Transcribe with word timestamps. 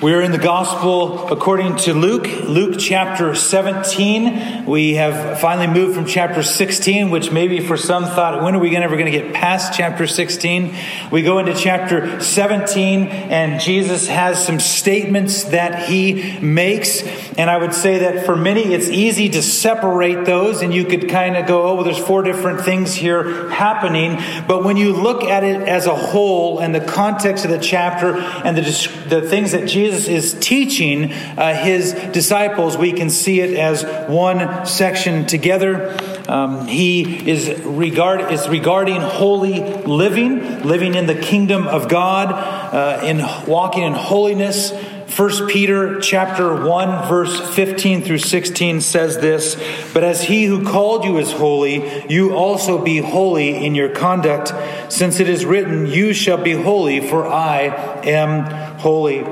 We 0.00 0.14
are 0.14 0.22
in 0.22 0.30
the 0.30 0.38
gospel 0.38 1.26
according 1.26 1.74
to 1.78 1.92
Luke, 1.92 2.28
Luke 2.44 2.76
chapter 2.78 3.34
17. 3.34 4.64
We 4.64 4.94
have 4.94 5.40
finally 5.40 5.66
moved 5.66 5.96
from 5.96 6.06
chapter 6.06 6.44
16, 6.44 7.10
which 7.10 7.32
maybe 7.32 7.58
for 7.58 7.76
some 7.76 8.04
thought, 8.04 8.40
when 8.40 8.54
are 8.54 8.60
we 8.60 8.76
ever 8.76 8.96
going 8.96 9.10
to 9.10 9.18
get 9.18 9.34
past 9.34 9.76
chapter 9.76 10.06
16? 10.06 10.72
We 11.10 11.22
go 11.22 11.40
into 11.40 11.52
chapter 11.52 12.20
17, 12.20 13.08
and 13.08 13.60
Jesus 13.60 14.06
has 14.06 14.46
some 14.46 14.60
statements 14.60 15.42
that 15.44 15.88
he 15.88 16.38
makes. 16.38 17.02
And 17.36 17.50
I 17.50 17.56
would 17.56 17.74
say 17.74 17.98
that 17.98 18.24
for 18.24 18.36
many, 18.36 18.72
it's 18.74 18.88
easy 18.88 19.28
to 19.30 19.42
separate 19.42 20.24
those, 20.24 20.62
and 20.62 20.72
you 20.72 20.84
could 20.84 21.08
kind 21.08 21.36
of 21.36 21.48
go, 21.48 21.64
oh, 21.64 21.74
well, 21.74 21.82
there's 21.82 21.98
four 21.98 22.22
different 22.22 22.60
things 22.60 22.94
here 22.94 23.48
happening. 23.50 24.22
But 24.46 24.62
when 24.62 24.76
you 24.76 24.92
look 24.92 25.24
at 25.24 25.42
it 25.42 25.60
as 25.62 25.86
a 25.86 25.96
whole 25.96 26.60
and 26.60 26.72
the 26.72 26.84
context 26.84 27.44
of 27.44 27.50
the 27.50 27.58
chapter 27.58 28.14
and 28.16 28.56
the, 28.56 28.62
the 29.08 29.22
things 29.22 29.50
that 29.50 29.66
Jesus 29.66 29.87
Jesus 29.88 30.06
is 30.06 30.36
teaching 30.38 31.12
uh, 31.12 31.54
his 31.54 31.94
disciples, 32.12 32.76
we 32.76 32.92
can 32.92 33.08
see 33.08 33.40
it 33.40 33.58
as 33.58 33.84
one 34.06 34.66
section 34.66 35.24
together. 35.24 35.96
Um, 36.28 36.66
he 36.66 37.30
is, 37.30 37.58
regard, 37.62 38.30
is 38.30 38.46
regarding 38.50 39.00
holy 39.00 39.60
living, 39.60 40.62
living 40.62 40.94
in 40.94 41.06
the 41.06 41.14
kingdom 41.14 41.66
of 41.66 41.88
God, 41.88 42.32
uh, 42.32 43.00
in 43.02 43.22
walking 43.50 43.84
in 43.84 43.94
holiness. 43.94 44.72
1 45.16 45.48
Peter 45.48 45.98
chapter 46.00 46.64
1 46.66 47.08
verse 47.08 47.40
15 47.54 48.02
through 48.02 48.18
16 48.18 48.82
says 48.82 49.16
this, 49.18 49.56
but 49.94 50.04
as 50.04 50.24
he 50.24 50.44
who 50.44 50.64
called 50.64 51.04
you 51.04 51.16
is 51.16 51.32
holy, 51.32 52.06
you 52.12 52.34
also 52.34 52.84
be 52.84 52.98
holy 52.98 53.64
in 53.64 53.74
your 53.74 53.88
conduct, 53.88 54.52
since 54.92 55.18
it 55.18 55.28
is 55.28 55.46
written, 55.46 55.86
you 55.86 56.12
shall 56.12 56.36
be 56.36 56.52
holy 56.52 57.00
for 57.00 57.26
I 57.26 57.62
am 58.04 58.78
holy. 58.78 59.24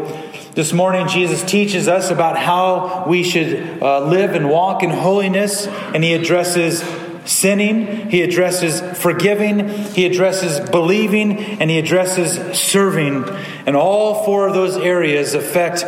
This 0.56 0.73
morning, 0.73 1.06
Jesus 1.06 1.45
teaches 1.45 1.87
us 1.87 2.10
about 2.10 2.38
how 2.38 3.05
we 3.06 3.24
should 3.24 3.83
uh, 3.83 4.00
live 4.06 4.34
and 4.34 4.48
walk 4.48 4.83
in 4.83 4.89
holiness, 4.89 5.67
and 5.67 6.03
he 6.03 6.14
addresses 6.14 6.83
sinning, 7.27 8.08
he 8.08 8.22
addresses 8.22 8.80
forgiving, 8.98 9.69
he 9.69 10.06
addresses 10.06 10.67
believing, 10.70 11.39
and 11.61 11.69
he 11.70 11.78
addresses 11.78 12.58
serving. 12.58 13.25
And 13.67 13.77
all 13.77 14.25
four 14.25 14.48
of 14.48 14.55
those 14.55 14.78
areas 14.78 15.34
affect 15.34 15.84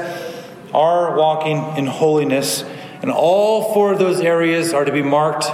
our 0.75 1.17
walking 1.17 1.79
in 1.79 1.87
holiness. 1.87 2.63
And 3.01 3.11
all 3.11 3.73
four 3.73 3.95
of 3.95 3.99
those 3.99 4.21
areas 4.21 4.75
are 4.75 4.85
to 4.85 4.93
be 4.93 5.01
marked 5.01 5.47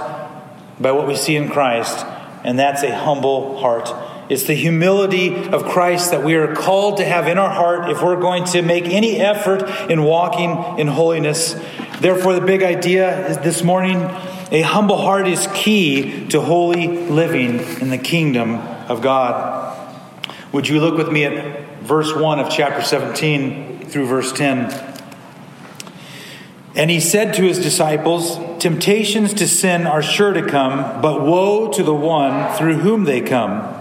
by 0.77 0.91
what 0.91 1.07
we 1.07 1.15
see 1.15 1.37
in 1.37 1.47
Christ, 1.47 2.05
and 2.43 2.59
that's 2.59 2.83
a 2.83 2.93
humble 2.93 3.59
heart. 3.59 3.93
It's 4.27 4.45
the 4.45 4.55
humility 4.55 5.35
of 5.49 5.65
Christ 5.65 6.11
that 6.11 6.23
we 6.23 6.33
are 6.33 6.55
called 6.55 6.97
to 6.97 7.05
have 7.05 7.27
in 7.27 7.37
our 7.37 7.49
heart 7.49 7.91
if 7.91 8.01
we're 8.01 8.19
going 8.19 8.45
to 8.45 8.63
make 8.63 8.85
any 8.85 9.17
effort 9.17 9.69
in 9.89 10.03
walking 10.03 10.79
in 10.79 10.87
holiness. 10.87 11.53
Therefore, 11.99 12.33
the 12.33 12.41
big 12.41 12.63
idea 12.63 13.27
is 13.27 13.37
this 13.39 13.61
morning 13.63 13.97
a 14.51 14.61
humble 14.61 14.97
heart 14.97 15.27
is 15.27 15.47
key 15.53 16.27
to 16.29 16.41
holy 16.41 16.87
living 16.87 17.59
in 17.81 17.89
the 17.89 17.99
kingdom 17.99 18.55
of 18.87 19.01
God. 19.01 19.71
Would 20.51 20.67
you 20.67 20.79
look 20.79 20.97
with 20.97 21.11
me 21.11 21.25
at 21.25 21.81
verse 21.81 22.15
1 22.15 22.39
of 22.39 22.49
chapter 22.49 22.81
17 22.81 23.85
through 23.87 24.07
verse 24.07 24.31
10? 24.33 24.93
And 26.75 26.89
he 26.89 26.99
said 26.99 27.33
to 27.35 27.43
his 27.43 27.59
disciples, 27.59 28.37
Temptations 28.59 29.33
to 29.35 29.47
sin 29.47 29.85
are 29.85 30.01
sure 30.01 30.33
to 30.33 30.45
come, 30.45 31.01
but 31.01 31.21
woe 31.21 31.71
to 31.71 31.83
the 31.83 31.93
one 31.93 32.55
through 32.57 32.79
whom 32.79 33.03
they 33.03 33.21
come. 33.21 33.74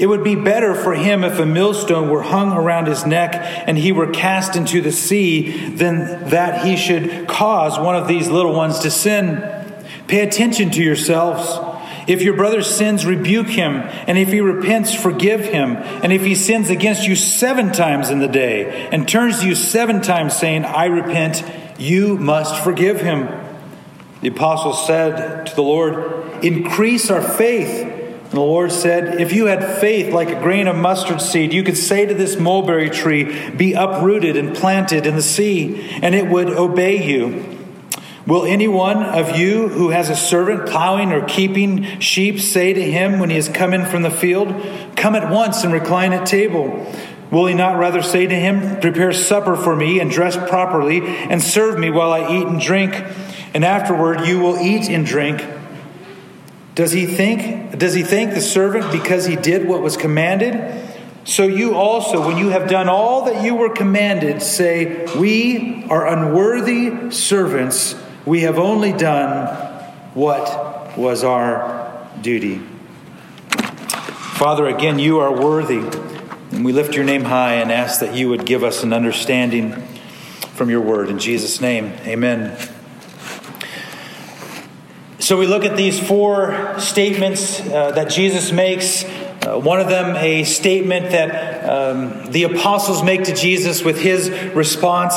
It 0.00 0.06
would 0.06 0.24
be 0.24 0.34
better 0.34 0.74
for 0.74 0.94
him 0.94 1.24
if 1.24 1.38
a 1.38 1.44
millstone 1.44 2.08
were 2.08 2.22
hung 2.22 2.52
around 2.52 2.86
his 2.86 3.04
neck 3.04 3.34
and 3.66 3.76
he 3.76 3.92
were 3.92 4.06
cast 4.06 4.56
into 4.56 4.80
the 4.80 4.92
sea 4.92 5.68
than 5.74 6.30
that 6.30 6.64
he 6.64 6.78
should 6.78 7.28
cause 7.28 7.78
one 7.78 7.96
of 7.96 8.08
these 8.08 8.26
little 8.26 8.54
ones 8.54 8.78
to 8.78 8.90
sin. 8.90 9.44
Pay 10.08 10.20
attention 10.20 10.70
to 10.70 10.82
yourselves. 10.82 11.58
If 12.08 12.22
your 12.22 12.32
brother 12.34 12.62
sins, 12.62 13.04
rebuke 13.04 13.48
him, 13.48 13.74
and 13.74 14.16
if 14.16 14.32
he 14.32 14.40
repents, 14.40 14.94
forgive 14.94 15.42
him. 15.42 15.76
And 15.76 16.14
if 16.14 16.22
he 16.22 16.34
sins 16.34 16.70
against 16.70 17.06
you 17.06 17.14
seven 17.14 17.70
times 17.70 18.08
in 18.08 18.20
the 18.20 18.26
day 18.26 18.88
and 18.90 19.06
turns 19.06 19.40
to 19.40 19.46
you 19.48 19.54
seven 19.54 20.00
times 20.00 20.34
saying, 20.34 20.64
I 20.64 20.86
repent, 20.86 21.44
you 21.78 22.16
must 22.16 22.64
forgive 22.64 23.02
him. 23.02 23.28
The 24.22 24.28
apostle 24.28 24.72
said 24.72 25.48
to 25.48 25.54
the 25.54 25.62
Lord, 25.62 26.42
Increase 26.42 27.10
our 27.10 27.20
faith. 27.20 27.99
And 28.30 28.38
the 28.38 28.44
Lord 28.44 28.70
said, 28.70 29.20
If 29.20 29.32
you 29.32 29.46
had 29.46 29.80
faith 29.80 30.12
like 30.14 30.28
a 30.28 30.40
grain 30.40 30.68
of 30.68 30.76
mustard 30.76 31.20
seed, 31.20 31.52
you 31.52 31.64
could 31.64 31.76
say 31.76 32.06
to 32.06 32.14
this 32.14 32.38
mulberry 32.38 32.88
tree, 32.88 33.50
Be 33.50 33.72
uprooted 33.72 34.36
and 34.36 34.54
planted 34.54 35.04
in 35.04 35.16
the 35.16 35.22
sea, 35.22 35.98
and 36.00 36.14
it 36.14 36.28
would 36.28 36.48
obey 36.48 37.04
you. 37.04 37.58
Will 38.28 38.44
any 38.44 38.68
one 38.68 39.02
of 39.02 39.36
you 39.36 39.66
who 39.66 39.88
has 39.88 40.08
a 40.10 40.14
servant 40.14 40.68
plowing 40.68 41.10
or 41.10 41.26
keeping 41.26 41.98
sheep 41.98 42.38
say 42.38 42.72
to 42.72 42.80
him 42.80 43.18
when 43.18 43.30
he 43.30 43.36
has 43.36 43.48
come 43.48 43.74
in 43.74 43.84
from 43.84 44.02
the 44.02 44.10
field, 44.10 44.48
Come 44.94 45.16
at 45.16 45.28
once 45.28 45.64
and 45.64 45.72
recline 45.72 46.12
at 46.12 46.24
table? 46.24 46.86
Will 47.32 47.46
he 47.46 47.54
not 47.54 47.78
rather 47.78 48.00
say 48.00 48.28
to 48.28 48.34
him, 48.34 48.80
Prepare 48.80 49.12
supper 49.12 49.56
for 49.56 49.74
me 49.74 49.98
and 49.98 50.08
dress 50.08 50.36
properly 50.36 51.00
and 51.04 51.42
serve 51.42 51.80
me 51.80 51.90
while 51.90 52.12
I 52.12 52.32
eat 52.32 52.46
and 52.46 52.60
drink, 52.60 52.94
and 53.54 53.64
afterward 53.64 54.24
you 54.24 54.38
will 54.38 54.56
eat 54.56 54.88
and 54.88 55.04
drink? 55.04 55.42
Does 56.74 56.92
he 56.92 57.06
think 57.06 57.78
does 57.78 57.94
he 57.94 58.02
thank 58.02 58.34
the 58.34 58.40
servant 58.40 58.90
because 58.92 59.26
he 59.26 59.36
did 59.36 59.66
what 59.66 59.82
was 59.82 59.96
commanded? 59.96 60.88
So 61.24 61.46
you 61.46 61.74
also 61.74 62.26
when 62.26 62.38
you 62.38 62.48
have 62.48 62.68
done 62.68 62.88
all 62.88 63.24
that 63.26 63.44
you 63.44 63.54
were 63.54 63.70
commanded 63.70 64.42
say, 64.42 65.06
"We 65.18 65.84
are 65.90 66.06
unworthy 66.06 67.10
servants. 67.10 67.94
We 68.24 68.42
have 68.42 68.58
only 68.58 68.92
done 68.92 69.46
what 70.14 70.96
was 70.96 71.24
our 71.24 72.08
duty." 72.22 72.60
Father, 74.40 74.66
again, 74.66 74.98
you 74.98 75.18
are 75.18 75.32
worthy. 75.32 75.82
And 76.52 76.64
we 76.64 76.72
lift 76.72 76.94
your 76.94 77.04
name 77.04 77.24
high 77.24 77.54
and 77.54 77.70
ask 77.70 78.00
that 78.00 78.14
you 78.14 78.28
would 78.30 78.44
give 78.44 78.64
us 78.64 78.82
an 78.82 78.92
understanding 78.92 79.72
from 80.54 80.70
your 80.70 80.80
word. 80.80 81.08
In 81.10 81.18
Jesus' 81.18 81.60
name, 81.60 81.92
amen. 82.06 82.56
So 85.30 85.36
we 85.36 85.46
look 85.46 85.64
at 85.64 85.76
these 85.76 85.96
four 85.96 86.74
statements 86.80 87.60
uh, 87.60 87.92
that 87.92 88.10
Jesus 88.10 88.50
makes. 88.50 89.04
Uh, 89.04 89.60
one 89.60 89.78
of 89.78 89.88
them, 89.88 90.16
a 90.16 90.42
statement 90.42 91.12
that 91.12 91.70
um, 91.70 92.32
the 92.32 92.42
apostles 92.42 93.04
make 93.04 93.22
to 93.22 93.32
Jesus 93.32 93.84
with 93.84 93.96
his 94.00 94.28
response. 94.56 95.14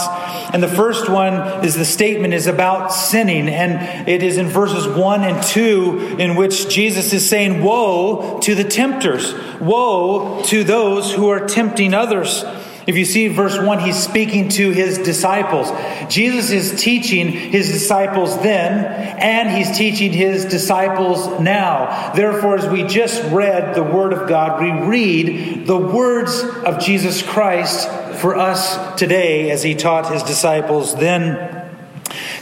And 0.54 0.62
the 0.62 0.68
first 0.68 1.10
one 1.10 1.66
is 1.66 1.74
the 1.74 1.84
statement 1.84 2.36
is 2.36 2.46
about 2.46 2.94
sinning. 2.94 3.50
And 3.50 4.08
it 4.08 4.22
is 4.22 4.38
in 4.38 4.50
verses 4.50 4.88
1 4.88 5.24
and 5.24 5.42
2 5.42 6.18
in 6.20 6.36
which 6.36 6.70
Jesus 6.70 7.12
is 7.12 7.28
saying, 7.28 7.64
Woe 7.64 8.40
to 8.42 8.54
the 8.54 8.64
tempters! 8.64 9.34
Woe 9.60 10.44
to 10.44 10.64
those 10.64 11.12
who 11.12 11.30
are 11.30 11.48
tempting 11.48 11.96
others! 11.96 12.46
If 12.86 12.98
you 12.98 13.06
see 13.06 13.30
verse 13.30 13.58
1, 13.58 13.80
he's 13.80 13.98
speaking 13.98 14.50
to 14.50 14.72
his 14.72 14.98
disciples. 14.98 15.72
Jesus 16.14 16.52
is 16.52 16.82
teaching 16.82 17.30
his 17.30 17.72
disciples 17.72 18.38
then, 18.42 18.84
and 19.20 19.50
he's 19.50 19.78
teaching 19.78 20.12
his 20.12 20.46
disciples 20.46 21.40
now. 21.40 22.12
Therefore, 22.14 22.58
as 22.58 22.68
we 22.68 22.84
just 22.84 23.24
read 23.32 23.74
the 23.76 23.84
Word 23.84 24.12
of 24.12 24.28
God, 24.28 24.62
we 24.62 24.72
read 24.88 25.66
the 25.66 25.78
words 25.78 26.44
of 26.66 26.80
Jesus 26.80 27.22
Christ 27.22 27.88
for 28.20 28.36
us 28.36 29.00
today 29.00 29.50
as 29.52 29.64
he 29.64 29.76
taught 29.76 30.12
his 30.12 30.24
disciples 30.24 30.94
then. 30.96 31.70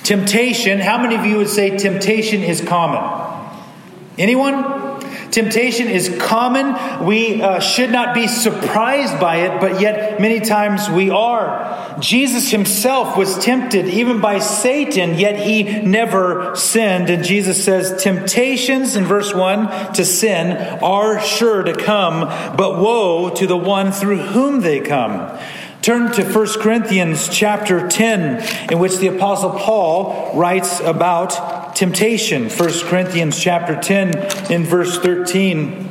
Temptation, 0.03 0.79
how 0.79 0.97
many 0.97 1.15
of 1.15 1.25
you 1.25 1.37
would 1.37 1.49
say 1.49 1.77
temptation 1.77 2.41
is 2.41 2.61
common? 2.61 3.21
Anyone? 4.17 4.80
Temptation 5.31 5.87
is 5.87 6.13
common. 6.19 7.05
We 7.05 7.41
uh, 7.41 7.61
should 7.61 7.89
not 7.89 8.13
be 8.13 8.27
surprised 8.27 9.17
by 9.19 9.37
it, 9.37 9.61
but 9.61 9.79
yet 9.79 10.19
many 10.19 10.41
times 10.41 10.89
we 10.89 11.09
are. 11.09 11.97
Jesus 12.01 12.51
himself 12.51 13.15
was 13.15 13.39
tempted 13.39 13.87
even 13.87 14.19
by 14.19 14.39
Satan, 14.39 15.17
yet 15.17 15.39
he 15.39 15.63
never 15.81 16.53
sinned. 16.55 17.09
And 17.09 17.23
Jesus 17.23 17.63
says, 17.63 18.03
Temptations, 18.03 18.97
in 18.97 19.05
verse 19.05 19.33
1, 19.33 19.93
to 19.93 20.03
sin 20.03 20.51
are 20.83 21.21
sure 21.21 21.63
to 21.63 21.73
come, 21.73 22.21
but 22.57 22.77
woe 22.77 23.29
to 23.29 23.47
the 23.47 23.57
one 23.57 23.93
through 23.93 24.17
whom 24.17 24.59
they 24.59 24.81
come. 24.81 25.39
Turn 25.81 26.11
to 26.11 26.23
1 26.23 26.47
Corinthians 26.59 27.27
chapter 27.27 27.87
10, 27.87 28.71
in 28.71 28.79
which 28.79 28.97
the 28.97 29.07
Apostle 29.07 29.51
Paul 29.51 30.31
writes 30.35 30.79
about 30.79 31.60
temptation. 31.75 32.49
1 32.49 32.69
Corinthians 32.85 33.39
chapter 33.39 33.79
10, 33.79 34.51
in 34.51 34.63
verse 34.63 34.97
13. 34.99 35.89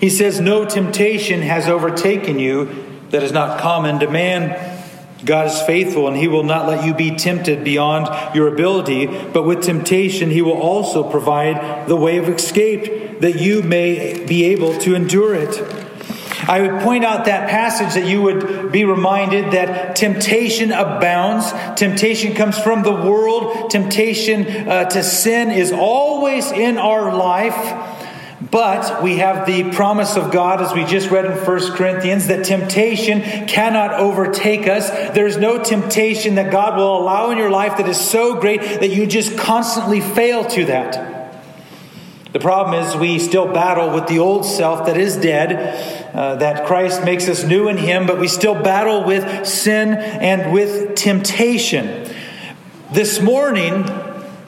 He 0.00 0.10
says, 0.10 0.40
No 0.40 0.64
temptation 0.64 1.42
has 1.42 1.68
overtaken 1.68 2.38
you 2.38 2.84
that 3.10 3.22
is 3.22 3.32
not 3.32 3.60
common 3.60 3.98
to 4.00 4.10
man. 4.10 4.76
God 5.24 5.48
is 5.48 5.60
faithful, 5.62 6.06
and 6.06 6.16
He 6.16 6.28
will 6.28 6.44
not 6.44 6.68
let 6.68 6.84
you 6.84 6.94
be 6.94 7.16
tempted 7.16 7.64
beyond 7.64 8.36
your 8.36 8.52
ability, 8.52 9.06
but 9.06 9.42
with 9.42 9.62
temptation, 9.62 10.30
He 10.30 10.42
will 10.42 10.60
also 10.60 11.02
provide 11.02 11.88
the 11.88 11.96
way 11.96 12.18
of 12.18 12.28
escape 12.28 13.20
that 13.20 13.40
you 13.40 13.62
may 13.62 14.24
be 14.26 14.44
able 14.44 14.78
to 14.78 14.94
endure 14.94 15.34
it. 15.34 15.87
I 16.46 16.60
would 16.60 16.82
point 16.82 17.04
out 17.04 17.24
that 17.24 17.50
passage 17.50 17.94
that 17.94 18.06
you 18.06 18.22
would 18.22 18.70
be 18.70 18.84
reminded 18.84 19.52
that 19.52 19.96
temptation 19.96 20.70
abounds. 20.70 21.50
Temptation 21.78 22.34
comes 22.34 22.58
from 22.58 22.82
the 22.82 22.92
world. 22.92 23.70
Temptation 23.70 24.68
uh, 24.68 24.84
to 24.90 25.02
sin 25.02 25.50
is 25.50 25.72
always 25.72 26.50
in 26.52 26.78
our 26.78 27.14
life. 27.14 27.96
But 28.50 29.02
we 29.02 29.16
have 29.16 29.46
the 29.46 29.72
promise 29.72 30.16
of 30.16 30.30
God, 30.30 30.62
as 30.62 30.72
we 30.72 30.84
just 30.84 31.10
read 31.10 31.24
in 31.24 31.32
1 31.32 31.72
Corinthians, 31.72 32.28
that 32.28 32.44
temptation 32.44 33.48
cannot 33.48 33.94
overtake 33.94 34.68
us. 34.68 34.88
There's 35.12 35.36
no 35.36 35.62
temptation 35.62 36.36
that 36.36 36.52
God 36.52 36.78
will 36.78 36.98
allow 36.98 37.30
in 37.30 37.38
your 37.38 37.50
life 37.50 37.78
that 37.78 37.88
is 37.88 37.98
so 38.00 38.40
great 38.40 38.60
that 38.60 38.90
you 38.90 39.06
just 39.06 39.36
constantly 39.36 40.00
fail 40.00 40.44
to 40.50 40.66
that. 40.66 41.18
The 42.32 42.38
problem 42.38 42.84
is 42.84 42.94
we 42.94 43.18
still 43.18 43.52
battle 43.52 43.92
with 43.92 44.06
the 44.06 44.18
old 44.18 44.44
self 44.44 44.86
that 44.86 44.96
is 44.96 45.16
dead, 45.16 45.97
uh, 46.18 46.34
that 46.34 46.66
Christ 46.66 47.04
makes 47.04 47.28
us 47.28 47.44
new 47.44 47.68
in 47.68 47.76
Him, 47.76 48.04
but 48.04 48.18
we 48.18 48.26
still 48.26 48.60
battle 48.60 49.04
with 49.04 49.46
sin 49.46 49.94
and 49.94 50.52
with 50.52 50.96
temptation. 50.96 52.12
This 52.92 53.20
morning, 53.20 53.84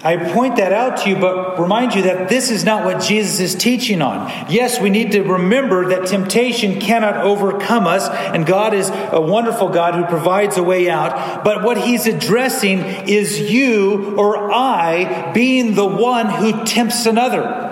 I 0.02 0.32
point 0.32 0.56
that 0.56 0.72
out 0.72 1.02
to 1.02 1.10
you, 1.10 1.14
but 1.14 1.60
remind 1.60 1.94
you 1.94 2.02
that 2.02 2.28
this 2.28 2.50
is 2.50 2.64
not 2.64 2.84
what 2.84 3.00
Jesus 3.00 3.38
is 3.38 3.54
teaching 3.54 4.02
on. 4.02 4.28
Yes, 4.50 4.80
we 4.80 4.90
need 4.90 5.12
to 5.12 5.22
remember 5.22 5.90
that 5.90 6.08
temptation 6.08 6.80
cannot 6.80 7.18
overcome 7.18 7.86
us, 7.86 8.08
and 8.08 8.44
God 8.44 8.74
is 8.74 8.90
a 9.12 9.20
wonderful 9.20 9.68
God 9.68 9.94
who 9.94 10.04
provides 10.06 10.56
a 10.56 10.64
way 10.64 10.90
out. 10.90 11.44
But 11.44 11.62
what 11.62 11.80
he's 11.80 12.08
addressing 12.08 12.80
is 12.80 13.48
you 13.48 14.16
or 14.16 14.50
I 14.50 15.30
being 15.34 15.76
the 15.76 15.86
one 15.86 16.26
who 16.30 16.64
tempts 16.64 17.06
another. 17.06 17.69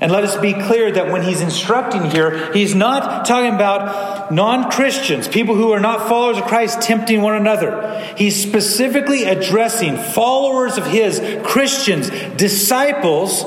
And 0.00 0.12
let 0.12 0.24
us 0.24 0.36
be 0.36 0.52
clear 0.52 0.92
that 0.92 1.10
when 1.10 1.22
he's 1.22 1.40
instructing 1.40 2.10
here, 2.10 2.52
he's 2.52 2.74
not 2.74 3.24
talking 3.24 3.54
about 3.54 4.30
non 4.32 4.70
Christians, 4.70 5.26
people 5.26 5.54
who 5.54 5.72
are 5.72 5.80
not 5.80 6.08
followers 6.08 6.38
of 6.38 6.44
Christ, 6.44 6.82
tempting 6.82 7.22
one 7.22 7.34
another. 7.34 8.14
He's 8.16 8.40
specifically 8.40 9.24
addressing 9.24 9.96
followers 9.96 10.76
of 10.76 10.86
his, 10.86 11.20
Christians, 11.44 12.10
disciples, 12.36 13.44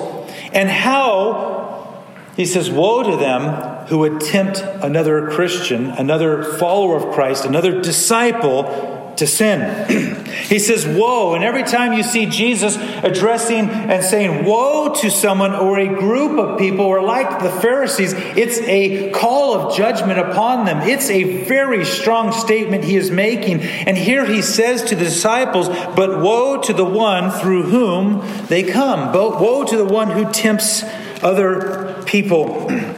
and 0.52 0.70
how 0.70 2.04
he 2.36 2.46
says, 2.46 2.72
Woe 2.72 3.04
to 3.04 3.18
them 3.18 3.88
who 3.88 4.00
would 4.00 4.22
tempt 4.22 4.62
another 4.62 5.30
Christian, 5.30 5.88
another 5.88 6.44
follower 6.44 6.96
of 6.96 7.14
Christ, 7.14 7.46
another 7.46 7.82
disciple 7.82 8.99
to 9.20 9.28
sin. 9.28 10.26
he 10.48 10.60
says, 10.60 10.86
Woe. 10.88 11.36
And 11.36 11.44
every 11.44 11.64
time 11.64 11.94
you 11.94 12.04
see 12.04 12.26
Jesus 12.26 12.78
addressing 12.78 13.70
and 13.70 14.04
saying, 14.04 14.46
Woe 14.46 14.94
to 14.96 15.12
someone 15.12 15.54
or 15.54 15.80
a 15.80 15.88
group 15.88 16.40
of 16.40 16.58
people, 16.60 16.86
or 16.86 17.02
like 17.02 17.42
the 17.42 17.50
Pharisees, 17.50 18.14
it's 18.14 18.60
a 18.60 19.12
call 19.12 19.54
of 19.54 19.78
judgment 19.78 20.20
upon 20.20 20.66
them. 20.66 20.82
It's 20.82 21.10
a 21.10 21.44
very 21.46 21.86
strong 21.86 22.32
statement 22.32 22.84
he 22.84 22.96
is 22.96 23.12
making. 23.12 23.62
And 23.62 23.98
here 23.98 24.26
he 24.26 24.42
says 24.42 24.84
to 24.86 24.96
the 24.96 25.06
disciples, 25.06 25.70
But 25.70 26.22
woe 26.22 26.62
to 26.62 26.74
the 26.74 26.86
one 26.86 27.32
through 27.32 27.64
whom 27.64 28.24
they 28.48 28.64
come. 28.64 29.12
But 29.12 29.40
woe 29.40 29.64
to 29.66 29.78
the 29.78 29.86
one 29.86 30.12
who 30.12 30.32
tempts 30.32 30.84
other 31.22 32.02
people. 32.06 32.68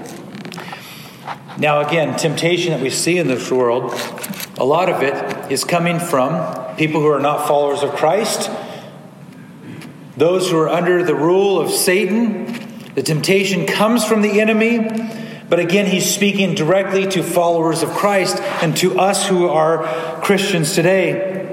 Now, 1.58 1.82
again, 1.82 2.18
temptation 2.18 2.72
that 2.72 2.82
we 2.82 2.90
see 2.90 3.20
in 3.20 3.28
this 3.28 3.52
world, 3.52 3.94
a 4.58 4.64
lot 4.64 4.90
of 4.90 5.04
it 5.04 5.14
is 5.51 5.65
coming 5.65 6.00
from 6.00 6.75
people 6.77 7.01
who 7.01 7.07
are 7.07 7.19
not 7.19 7.45
followers 7.48 7.83
of 7.83 7.92
Christ, 7.92 8.50
those 10.15 10.50
who 10.50 10.57
are 10.57 10.69
under 10.69 11.03
the 11.03 11.15
rule 11.15 11.59
of 11.59 11.69
Satan. 11.69 12.45
The 12.95 13.03
temptation 13.03 13.65
comes 13.65 14.06
from 14.06 14.21
the 14.21 14.39
enemy, 14.39 14.80
but 15.50 15.59
again, 15.59 15.86
he's 15.88 16.09
speaking 16.09 16.56
directly 16.56 17.06
to 17.07 17.24
followers 17.24 17.83
of 17.83 17.89
Christ 17.89 18.38
and 18.62 18.75
to 18.77 18.98
us 18.98 19.27
who 19.27 19.50
are 19.50 20.21
Christians 20.21 20.74
today. 20.74 21.50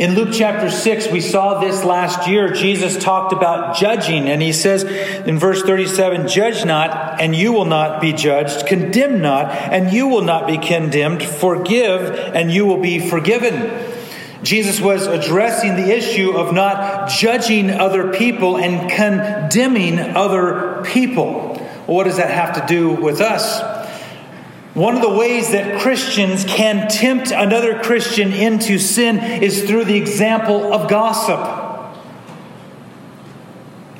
In 0.00 0.14
Luke 0.14 0.30
chapter 0.32 0.70
6, 0.70 1.12
we 1.12 1.20
saw 1.20 1.60
this 1.60 1.84
last 1.84 2.26
year. 2.26 2.50
Jesus 2.54 2.96
talked 2.96 3.34
about 3.34 3.76
judging, 3.76 4.30
and 4.30 4.40
he 4.40 4.50
says 4.50 4.82
in 4.82 5.38
verse 5.38 5.60
37 5.60 6.26
Judge 6.26 6.64
not, 6.64 7.20
and 7.20 7.36
you 7.36 7.52
will 7.52 7.66
not 7.66 8.00
be 8.00 8.14
judged. 8.14 8.66
Condemn 8.66 9.20
not, 9.20 9.50
and 9.50 9.92
you 9.92 10.08
will 10.08 10.22
not 10.22 10.46
be 10.46 10.56
condemned. 10.56 11.22
Forgive, 11.22 12.14
and 12.34 12.50
you 12.50 12.64
will 12.64 12.80
be 12.80 13.10
forgiven. 13.10 13.78
Jesus 14.42 14.80
was 14.80 15.06
addressing 15.06 15.76
the 15.76 15.94
issue 15.94 16.30
of 16.30 16.54
not 16.54 17.10
judging 17.10 17.68
other 17.68 18.10
people 18.10 18.56
and 18.56 18.90
condemning 18.90 19.98
other 19.98 20.82
people. 20.82 21.58
Well, 21.86 21.96
what 21.96 22.04
does 22.04 22.16
that 22.16 22.30
have 22.30 22.54
to 22.54 22.74
do 22.74 22.88
with 22.88 23.20
us? 23.20 23.69
One 24.74 24.94
of 24.94 25.02
the 25.02 25.10
ways 25.10 25.50
that 25.50 25.80
Christians 25.80 26.44
can 26.44 26.88
tempt 26.88 27.32
another 27.32 27.80
Christian 27.80 28.32
into 28.32 28.78
sin 28.78 29.18
is 29.18 29.64
through 29.64 29.86
the 29.86 29.96
example 29.96 30.72
of 30.72 30.88
gossip. 30.88 31.58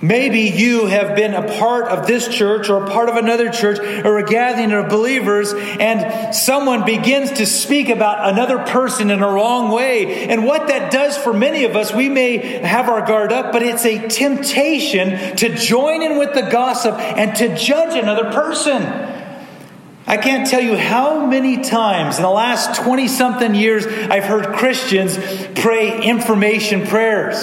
Maybe 0.03 0.43
you 0.43 0.87
have 0.87 1.15
been 1.15 1.35
a 1.35 1.59
part 1.59 1.89
of 1.89 2.07
this 2.07 2.27
church 2.29 2.71
or 2.71 2.85
a 2.85 2.91
part 2.91 3.11
of 3.11 3.17
another 3.17 3.51
church 3.51 3.81
or 3.81 4.17
a 4.19 4.25
gathering 4.25 4.73
of 4.73 4.89
believers, 4.89 5.53
and 5.53 6.35
someone 6.35 6.87
begins 6.87 7.33
to 7.33 7.45
speak 7.45 7.91
about 7.91 8.33
another 8.33 8.61
person 8.61 9.11
in 9.11 9.23
a 9.23 9.29
wrong 9.29 9.71
way. 9.73 10.29
And 10.29 10.47
what 10.47 10.69
that 10.69 10.91
does 10.91 11.19
for 11.19 11.35
many 11.35 11.65
of 11.65 11.77
us, 11.77 11.93
we 11.93 12.09
may 12.09 12.39
have 12.39 12.89
our 12.89 13.05
guard 13.05 13.31
up, 13.33 13.53
but 13.53 13.63
it's 13.63 13.85
a 13.85 14.09
temptation 14.09 15.37
to 15.37 15.55
join 15.55 16.01
in 16.01 16.17
with 16.17 16.33
the 16.33 16.49
gossip 16.51 16.95
and 16.95 17.37
to 17.37 17.55
judge 17.55 17.95
another 18.01 18.33
person. 18.33 19.10
I 20.11 20.17
can't 20.17 20.45
tell 20.45 20.61
you 20.61 20.77
how 20.77 21.25
many 21.27 21.59
times 21.59 22.17
in 22.17 22.25
the 22.25 22.31
last 22.31 22.83
20 22.83 23.07
something 23.07 23.55
years 23.55 23.87
I've 23.87 24.25
heard 24.25 24.57
Christians 24.57 25.17
pray 25.55 26.03
information 26.03 26.85
prayers. 26.89 27.37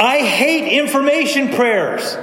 I 0.00 0.18
hate 0.18 0.76
information 0.76 1.50
prayers 1.50 2.16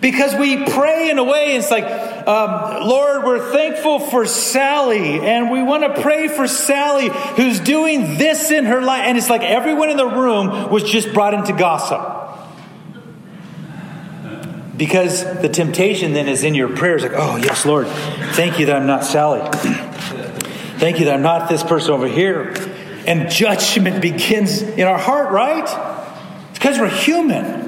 because 0.00 0.34
we 0.34 0.64
pray 0.64 1.10
in 1.10 1.18
a 1.18 1.24
way, 1.24 1.56
it's 1.56 1.70
like, 1.70 1.84
um, 1.84 2.88
Lord, 2.88 3.24
we're 3.24 3.52
thankful 3.52 4.00
for 4.00 4.24
Sally, 4.24 5.20
and 5.20 5.50
we 5.50 5.62
want 5.62 5.82
to 5.94 6.00
pray 6.00 6.28
for 6.28 6.48
Sally 6.48 7.10
who's 7.36 7.60
doing 7.60 8.16
this 8.16 8.50
in 8.50 8.64
her 8.64 8.80
life. 8.80 9.02
And 9.04 9.18
it's 9.18 9.28
like 9.28 9.42
everyone 9.42 9.90
in 9.90 9.98
the 9.98 10.08
room 10.08 10.70
was 10.70 10.84
just 10.84 11.12
brought 11.12 11.34
into 11.34 11.52
gossip. 11.52 12.21
Because 14.76 15.24
the 15.40 15.48
temptation 15.48 16.14
then 16.14 16.28
is 16.28 16.44
in 16.44 16.54
your 16.54 16.74
prayers 16.74 17.02
like, 17.02 17.12
oh, 17.14 17.36
yes, 17.36 17.66
Lord, 17.66 17.86
thank 17.88 18.58
you 18.58 18.66
that 18.66 18.76
I'm 18.76 18.86
not 18.86 19.04
Sally. 19.04 19.40
thank 20.78 20.98
you 20.98 21.06
that 21.06 21.14
I'm 21.14 21.22
not 21.22 21.48
this 21.48 21.62
person 21.62 21.90
over 21.92 22.08
here. 22.08 22.54
And 23.06 23.30
judgment 23.30 24.00
begins 24.00 24.62
in 24.62 24.86
our 24.86 24.98
heart, 24.98 25.30
right? 25.30 25.64
It's 26.50 26.58
because 26.58 26.78
we're 26.78 26.88
human. 26.88 27.62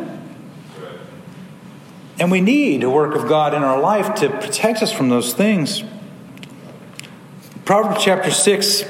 And 2.19 2.31
we 2.31 2.41
need 2.41 2.85
a 2.85 2.91
work 2.91 3.15
of 3.17 3.29
God 3.29 3.55
in 3.55 3.63
our 3.63 3.81
life 3.81 4.15
to 4.17 4.31
protect 4.31 4.83
us 4.83 4.93
from 4.93 5.09
those 5.09 5.35
things. 5.35 5.83
Proverbs 7.65 8.05
chapter 8.05 8.31
6, 8.31 8.85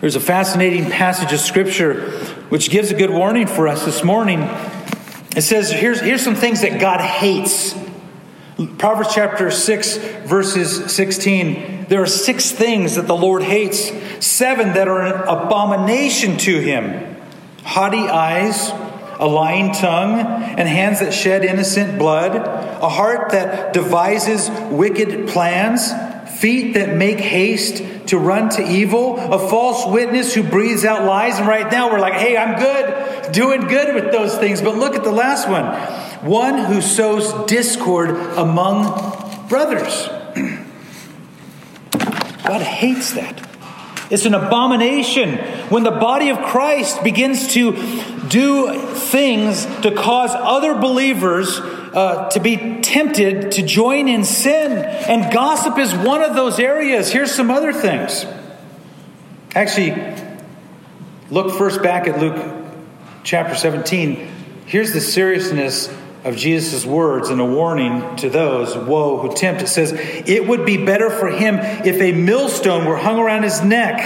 there's 0.00 0.16
a 0.16 0.20
fascinating 0.20 0.90
passage 0.90 1.32
of 1.32 1.40
Scripture 1.40 2.10
which 2.48 2.70
gives 2.70 2.90
a 2.90 2.94
good 2.94 3.10
warning 3.10 3.46
for 3.46 3.66
us 3.66 3.84
this 3.84 4.04
morning. 4.04 4.48
It 5.36 5.42
says, 5.42 5.70
here's, 5.70 6.00
here's 6.00 6.22
some 6.22 6.34
things 6.34 6.60
that 6.60 6.80
God 6.80 7.00
hates. 7.00 7.74
Proverbs 8.78 9.14
chapter 9.14 9.50
6, 9.50 9.96
verses 10.26 10.92
16. 10.92 11.86
There 11.88 12.02
are 12.02 12.06
six 12.06 12.52
things 12.52 12.96
that 12.96 13.06
the 13.06 13.16
Lord 13.16 13.42
hates, 13.42 13.90
seven 14.24 14.74
that 14.74 14.88
are 14.88 15.02
an 15.02 15.22
abomination 15.22 16.36
to 16.38 16.60
him 16.60 17.12
haughty 17.64 18.08
eyes, 18.08 18.70
a 19.20 19.26
lying 19.26 19.72
tongue, 19.72 20.18
and 20.18 20.68
hands 20.68 21.00
that 21.00 21.14
shed 21.14 21.44
innocent 21.44 21.98
blood, 21.98 22.34
a 22.36 22.88
heart 22.88 23.30
that 23.30 23.72
devises 23.72 24.50
wicked 24.70 25.28
plans, 25.28 25.92
feet 26.40 26.74
that 26.74 26.96
make 26.96 27.20
haste 27.20 27.84
to 28.08 28.18
run 28.18 28.48
to 28.50 28.62
evil, 28.62 29.16
a 29.16 29.38
false 29.48 29.86
witness 29.86 30.34
who 30.34 30.42
breathes 30.42 30.84
out 30.84 31.04
lies. 31.04 31.38
And 31.38 31.46
right 31.46 31.70
now 31.70 31.90
we're 31.90 32.00
like, 32.00 32.14
hey, 32.14 32.36
I'm 32.36 32.58
good, 32.58 32.86
doing 33.30 33.68
good 33.68 33.94
with 33.94 34.12
those 34.12 34.36
things. 34.38 34.60
But 34.60 34.76
look 34.76 34.94
at 34.94 35.04
the 35.04 35.12
last 35.12 35.48
one 35.48 35.64
one 36.22 36.56
who 36.56 36.80
sows 36.80 37.46
discord 37.46 38.10
among 38.10 39.48
brothers. 39.48 40.08
God 42.44 42.62
hates 42.62 43.14
that. 43.14 43.48
It's 44.10 44.24
an 44.26 44.34
abomination 44.34 45.38
when 45.68 45.84
the 45.84 45.90
body 45.90 46.28
of 46.28 46.38
Christ 46.42 47.02
begins 47.02 47.54
to 47.54 47.72
do 48.28 48.78
things 48.94 49.64
to 49.80 49.90
cause 49.94 50.30
other 50.34 50.74
believers 50.74 51.58
uh, 51.58 52.28
to 52.30 52.40
be 52.40 52.80
tempted 52.82 53.52
to 53.52 53.62
join 53.62 54.08
in 54.08 54.24
sin. 54.24 54.72
And 54.72 55.32
gossip 55.32 55.78
is 55.78 55.94
one 55.94 56.22
of 56.22 56.34
those 56.34 56.58
areas. 56.58 57.10
Here's 57.10 57.34
some 57.34 57.50
other 57.50 57.72
things. 57.72 58.26
Actually, 59.54 60.14
look 61.30 61.56
first 61.56 61.82
back 61.82 62.06
at 62.06 62.18
Luke 62.20 62.61
chapter 63.24 63.54
17. 63.54 64.28
Here's 64.66 64.92
the 64.92 65.00
seriousness 65.00 65.88
of 66.24 66.36
Jesus' 66.36 66.86
words 66.86 67.30
and 67.30 67.40
a 67.40 67.44
warning 67.44 68.16
to 68.16 68.30
those, 68.30 68.76
woe, 68.76 69.18
who 69.18 69.34
tempt. 69.34 69.60
It 69.60 69.66
says, 69.66 69.92
It 69.92 70.46
would 70.46 70.64
be 70.64 70.76
better 70.76 71.10
for 71.10 71.28
him 71.28 71.56
if 71.58 72.00
a 72.00 72.12
millstone 72.12 72.84
were 72.84 72.96
hung 72.96 73.18
around 73.18 73.42
his 73.42 73.62
neck 73.62 73.98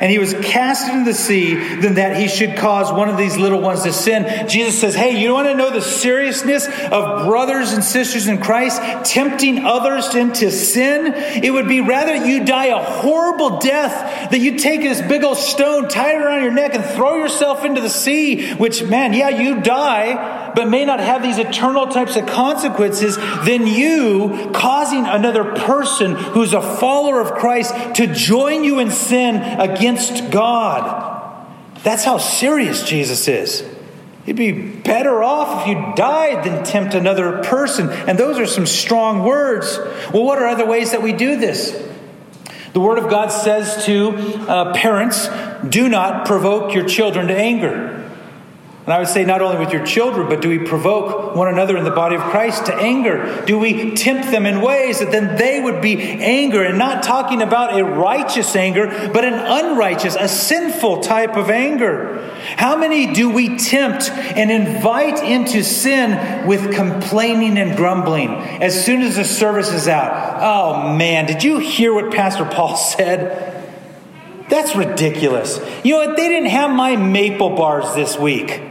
and 0.00 0.10
he 0.10 0.18
was 0.18 0.32
cast 0.32 0.88
into 0.88 1.04
the 1.04 1.14
sea 1.14 1.54
than 1.54 1.94
that 1.94 2.16
he 2.16 2.28
should 2.28 2.56
cause 2.56 2.90
one 2.90 3.10
of 3.10 3.18
these 3.18 3.36
little 3.36 3.60
ones 3.60 3.82
to 3.82 3.92
sin. 3.92 4.48
Jesus 4.48 4.80
says, 4.80 4.94
Hey, 4.94 5.20
you 5.20 5.32
want 5.32 5.48
to 5.48 5.54
know 5.54 5.70
the 5.70 5.82
seriousness 5.82 6.66
of 6.66 7.26
brothers 7.26 7.72
and 7.72 7.84
sisters 7.84 8.28
in 8.28 8.38
Christ 8.38 8.80
tempting 9.12 9.58
others 9.64 10.14
into 10.14 10.50
sin? 10.50 11.12
It 11.44 11.52
would 11.52 11.68
be 11.68 11.82
rather 11.82 12.16
you 12.16 12.46
die 12.46 12.66
a 12.66 12.82
horrible 12.82 13.58
death 13.58 14.30
that 14.30 14.38
you 14.38 14.58
take 14.58 14.80
this 14.80 15.02
big 15.02 15.22
old 15.22 15.36
stone, 15.36 15.88
tie 15.88 16.14
it 16.14 16.22
around 16.22 16.42
your 16.42 16.52
neck, 16.52 16.74
and 16.74 16.84
throw 16.84 17.16
yourself 17.16 17.64
into 17.64 17.82
the 17.82 17.90
sea, 17.90 18.54
which, 18.54 18.84
man, 18.84 19.12
yeah, 19.12 19.28
you 19.28 19.60
die, 19.60 20.52
but 20.54 20.68
may 20.68 20.84
not 20.86 21.00
have 21.00 21.22
these 21.22 21.38
eternal 21.38 21.57
eternal 21.58 21.88
types 21.88 22.14
of 22.16 22.26
consequences 22.26 23.16
than 23.44 23.66
you 23.66 24.50
causing 24.54 25.04
another 25.06 25.44
person 25.56 26.14
who's 26.14 26.52
a 26.52 26.62
follower 26.62 27.20
of 27.20 27.32
Christ 27.32 27.74
to 27.96 28.06
join 28.06 28.62
you 28.62 28.78
in 28.78 28.90
sin 28.90 29.36
against 29.36 30.30
God. 30.30 31.04
That's 31.82 32.04
how 32.04 32.18
serious 32.18 32.84
Jesus 32.84 33.26
is. 33.26 33.64
You'd 34.24 34.36
be 34.36 34.52
better 34.52 35.22
off 35.22 35.62
if 35.62 35.68
you 35.68 35.94
died 35.96 36.44
than 36.44 36.62
tempt 36.62 36.94
another 36.94 37.42
person. 37.42 37.88
And 37.90 38.18
those 38.18 38.38
are 38.38 38.46
some 38.46 38.66
strong 38.66 39.24
words. 39.24 39.78
Well, 40.12 40.24
what 40.24 40.38
are 40.38 40.46
other 40.46 40.66
ways 40.66 40.92
that 40.92 41.02
we 41.02 41.12
do 41.12 41.36
this? 41.36 41.72
The 42.72 42.80
Word 42.80 42.98
of 42.98 43.08
God 43.08 43.28
says 43.28 43.86
to 43.86 44.10
uh, 44.10 44.74
parents, 44.74 45.28
do 45.66 45.88
not 45.88 46.26
provoke 46.26 46.74
your 46.74 46.86
children 46.86 47.28
to 47.28 47.36
anger. 47.36 47.87
And 48.88 48.94
I 48.94 49.00
would 49.00 49.08
say 49.08 49.22
not 49.22 49.42
only 49.42 49.58
with 49.58 49.70
your 49.70 49.84
children, 49.84 50.30
but 50.30 50.40
do 50.40 50.48
we 50.48 50.58
provoke 50.58 51.36
one 51.36 51.46
another 51.46 51.76
in 51.76 51.84
the 51.84 51.90
body 51.90 52.16
of 52.16 52.22
Christ 52.22 52.64
to 52.64 52.74
anger? 52.74 53.44
Do 53.44 53.58
we 53.58 53.90
tempt 53.94 54.30
them 54.30 54.46
in 54.46 54.62
ways 54.62 55.00
that 55.00 55.10
then 55.10 55.36
they 55.36 55.60
would 55.60 55.82
be 55.82 56.00
anger 56.00 56.64
and 56.64 56.78
not 56.78 57.02
talking 57.02 57.42
about 57.42 57.78
a 57.78 57.84
righteous 57.84 58.56
anger, 58.56 58.86
but 59.12 59.26
an 59.26 59.34
unrighteous, 59.34 60.16
a 60.18 60.26
sinful 60.26 61.02
type 61.02 61.36
of 61.36 61.50
anger? 61.50 62.34
How 62.56 62.78
many 62.78 63.12
do 63.12 63.28
we 63.28 63.58
tempt 63.58 64.08
and 64.10 64.50
invite 64.50 65.22
into 65.22 65.62
sin 65.62 66.46
with 66.46 66.72
complaining 66.74 67.58
and 67.58 67.76
grumbling 67.76 68.30
as 68.30 68.86
soon 68.86 69.02
as 69.02 69.16
the 69.16 69.24
service 69.26 69.70
is 69.70 69.86
out? 69.86 70.38
Oh 70.40 70.96
man, 70.96 71.26
did 71.26 71.44
you 71.44 71.58
hear 71.58 71.92
what 71.92 72.10
Pastor 72.10 72.46
Paul 72.46 72.74
said? 72.96 73.54
That's 74.48 74.74
ridiculous. 74.74 75.60
You 75.84 75.92
know 75.92 76.06
what? 76.06 76.16
They 76.16 76.30
didn't 76.30 76.48
have 76.48 76.70
my 76.70 76.96
maple 76.96 77.54
bars 77.54 77.94
this 77.94 78.18
week. 78.18 78.62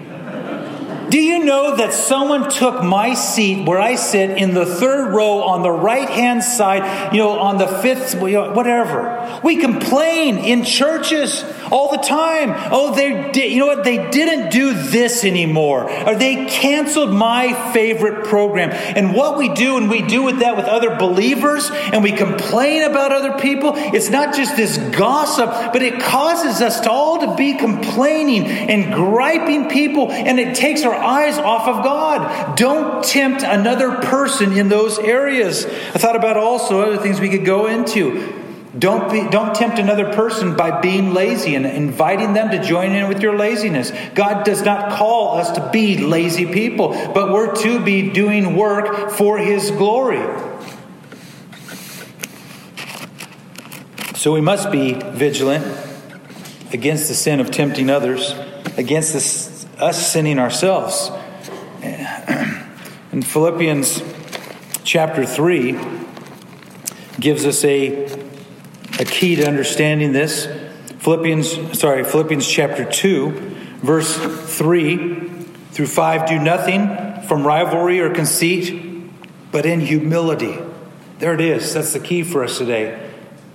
Do 1.09 1.19
you 1.19 1.45
know 1.45 1.75
that 1.77 1.93
someone 1.93 2.49
took 2.49 2.83
my 2.83 3.13
seat 3.13 3.65
where 3.65 3.79
I 3.79 3.95
sit 3.95 4.31
in 4.31 4.53
the 4.53 4.65
third 4.65 5.13
row 5.13 5.43
on 5.43 5.61
the 5.61 5.71
right 5.71 6.09
hand 6.09 6.43
side, 6.43 7.13
you 7.13 7.19
know, 7.19 7.39
on 7.39 7.57
the 7.57 7.67
fifth, 7.67 8.15
whatever? 8.19 9.39
We 9.43 9.57
complain 9.57 10.37
in 10.37 10.63
churches 10.65 11.45
all 11.71 11.91
the 11.91 11.97
time. 11.97 12.53
Oh, 12.71 12.93
they 12.95 13.31
did, 13.31 13.51
you 13.51 13.59
know 13.59 13.67
what? 13.67 13.83
They 13.83 14.09
didn't 14.09 14.51
do 14.51 14.73
this 14.73 15.23
anymore. 15.23 15.89
Or 16.07 16.15
they 16.15 16.45
canceled 16.45 17.13
my 17.13 17.53
favorite 17.71 18.25
program. 18.25 18.71
And 18.71 19.13
what 19.13 19.37
we 19.37 19.53
do, 19.53 19.77
and 19.77 19.89
we 19.89 20.01
do 20.01 20.23
with 20.23 20.39
that 20.39 20.57
with 20.57 20.65
other 20.65 20.95
believers, 20.95 21.69
and 21.71 22.03
we 22.03 22.11
complain 22.11 22.83
about 22.83 23.11
other 23.11 23.39
people, 23.39 23.73
it's 23.75 24.09
not 24.09 24.35
just 24.35 24.55
this 24.55 24.77
gossip, 24.77 25.49
but 25.71 25.81
it 25.81 26.01
causes 26.01 26.61
us 26.61 26.81
to 26.81 26.91
all 26.91 27.19
to 27.19 27.35
be 27.35 27.53
complaining 27.53 28.45
and 28.45 28.93
griping 28.93 29.69
people, 29.69 30.11
and 30.11 30.39
it 30.39 30.55
takes 30.55 30.83
our 30.83 30.96
eyes 30.97 31.37
off 31.37 31.67
of 31.67 31.83
God. 31.83 32.57
Don't 32.57 33.03
tempt 33.03 33.43
another 33.43 33.97
person 33.97 34.51
in 34.53 34.69
those 34.69 34.99
areas. 34.99 35.65
I 35.65 35.99
thought 35.99 36.15
about 36.15 36.37
also 36.37 36.81
other 36.81 36.97
things 36.97 37.19
we 37.19 37.29
could 37.29 37.45
go 37.45 37.67
into. 37.67 38.33
Don't, 38.77 39.11
be, 39.11 39.27
don't 39.29 39.55
tempt 39.55 39.79
another 39.79 40.13
person 40.13 40.55
by 40.55 40.81
being 40.81 41.13
lazy 41.13 41.55
and 41.55 41.65
inviting 41.65 42.33
them 42.33 42.51
to 42.51 42.61
join 42.61 42.91
in 42.91 43.07
with 43.07 43.21
your 43.21 43.35
laziness. 43.35 43.91
God 44.13 44.43
does 44.43 44.61
not 44.61 44.91
call 44.91 45.37
us 45.37 45.51
to 45.51 45.69
be 45.71 45.97
lazy 45.97 46.45
people, 46.45 46.89
but 47.13 47.31
we're 47.31 47.55
to 47.55 47.83
be 47.83 48.11
doing 48.11 48.55
work 48.55 49.09
for 49.11 49.39
His 49.39 49.71
glory. 49.71 50.21
So 54.15 54.33
we 54.33 54.41
must 54.41 54.71
be 54.71 54.93
vigilant 54.93 55.65
against 56.73 57.07
the 57.07 57.13
sin 57.13 57.39
of 57.39 57.49
tempting 57.49 57.89
others, 57.89 58.35
against 58.75 59.13
this, 59.13 59.56
us 59.79 60.11
sinning 60.11 60.39
ourselves. 60.39 61.11
In 63.11 63.21
Philippians 63.21 64.03
chapter 64.83 65.25
3 65.25 65.79
gives 67.19 67.45
us 67.45 67.63
a 67.63 68.27
a 68.99 69.05
key 69.05 69.35
to 69.35 69.47
understanding 69.47 70.11
this. 70.11 70.47
Philippians, 70.99 71.79
sorry, 71.79 72.03
Philippians 72.03 72.47
chapter 72.47 72.83
2, 72.83 73.31
verse 73.81 74.15
3 74.15 75.29
through 75.71 75.87
5 75.87 76.27
do 76.27 76.39
nothing 76.39 77.21
from 77.27 77.45
rivalry 77.45 77.99
or 77.99 78.13
conceit, 78.13 79.11
but 79.51 79.65
in 79.65 79.81
humility. 79.81 80.57
There 81.19 81.33
it 81.33 81.41
is. 81.41 81.73
That's 81.73 81.93
the 81.93 81.99
key 81.99 82.23
for 82.23 82.43
us 82.43 82.57
today. 82.57 83.11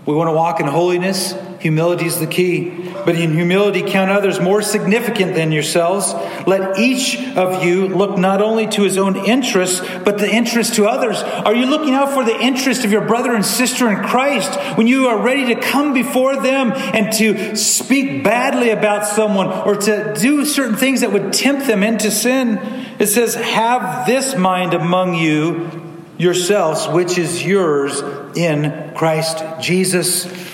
We 0.06 0.14
want 0.14 0.28
to 0.28 0.32
walk 0.32 0.60
in 0.60 0.66
holiness. 0.66 1.34
Humility 1.62 2.06
is 2.06 2.18
the 2.18 2.26
key. 2.26 2.70
But 3.04 3.14
in 3.14 3.34
humility, 3.34 3.82
count 3.82 4.10
others 4.10 4.40
more 4.40 4.62
significant 4.62 5.36
than 5.36 5.52
yourselves. 5.52 6.12
Let 6.44 6.76
each 6.76 7.16
of 7.36 7.62
you 7.62 7.86
look 7.86 8.18
not 8.18 8.42
only 8.42 8.66
to 8.66 8.82
his 8.82 8.98
own 8.98 9.14
interests, 9.14 9.80
but 10.04 10.18
the 10.18 10.28
interest 10.28 10.74
to 10.74 10.86
others. 10.86 11.22
Are 11.22 11.54
you 11.54 11.66
looking 11.66 11.94
out 11.94 12.14
for 12.14 12.24
the 12.24 12.36
interest 12.36 12.84
of 12.84 12.90
your 12.90 13.02
brother 13.02 13.32
and 13.32 13.44
sister 13.44 13.88
in 13.88 14.02
Christ 14.02 14.58
when 14.76 14.88
you 14.88 15.06
are 15.06 15.22
ready 15.22 15.54
to 15.54 15.60
come 15.60 15.94
before 15.94 16.34
them 16.34 16.72
and 16.72 17.12
to 17.18 17.54
speak 17.54 18.24
badly 18.24 18.70
about 18.70 19.06
someone 19.06 19.46
or 19.46 19.76
to 19.76 20.14
do 20.18 20.44
certain 20.44 20.76
things 20.76 21.02
that 21.02 21.12
would 21.12 21.32
tempt 21.32 21.68
them 21.68 21.84
into 21.84 22.10
sin? 22.10 22.58
It 22.98 23.06
says, 23.06 23.36
Have 23.36 24.04
this 24.08 24.36
mind 24.36 24.74
among 24.74 25.14
you 25.14 25.70
yourselves, 26.18 26.88
which 26.88 27.18
is 27.18 27.46
yours 27.46 28.02
in 28.36 28.94
Christ 28.96 29.44
Jesus. 29.60 30.51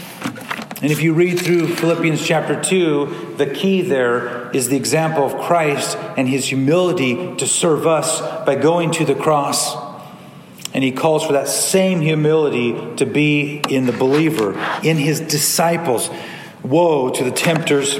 And 0.80 0.92
if 0.92 1.02
you 1.02 1.12
read 1.12 1.40
through 1.40 1.74
Philippians 1.74 2.24
chapter 2.24 2.60
2, 2.60 3.34
the 3.36 3.46
key 3.46 3.82
there 3.82 4.48
is 4.52 4.68
the 4.68 4.76
example 4.76 5.24
of 5.24 5.36
Christ 5.40 5.98
and 6.16 6.28
his 6.28 6.46
humility 6.46 7.34
to 7.36 7.46
serve 7.48 7.86
us 7.86 8.20
by 8.46 8.54
going 8.54 8.92
to 8.92 9.04
the 9.04 9.16
cross. 9.16 9.74
And 10.72 10.84
he 10.84 10.92
calls 10.92 11.26
for 11.26 11.32
that 11.32 11.48
same 11.48 12.00
humility 12.00 12.94
to 12.96 13.06
be 13.06 13.60
in 13.68 13.86
the 13.86 13.92
believer, 13.92 14.52
in 14.84 14.98
his 14.98 15.18
disciples. 15.20 16.10
Woe 16.62 17.10
to 17.10 17.24
the 17.24 17.32
tempters 17.32 17.98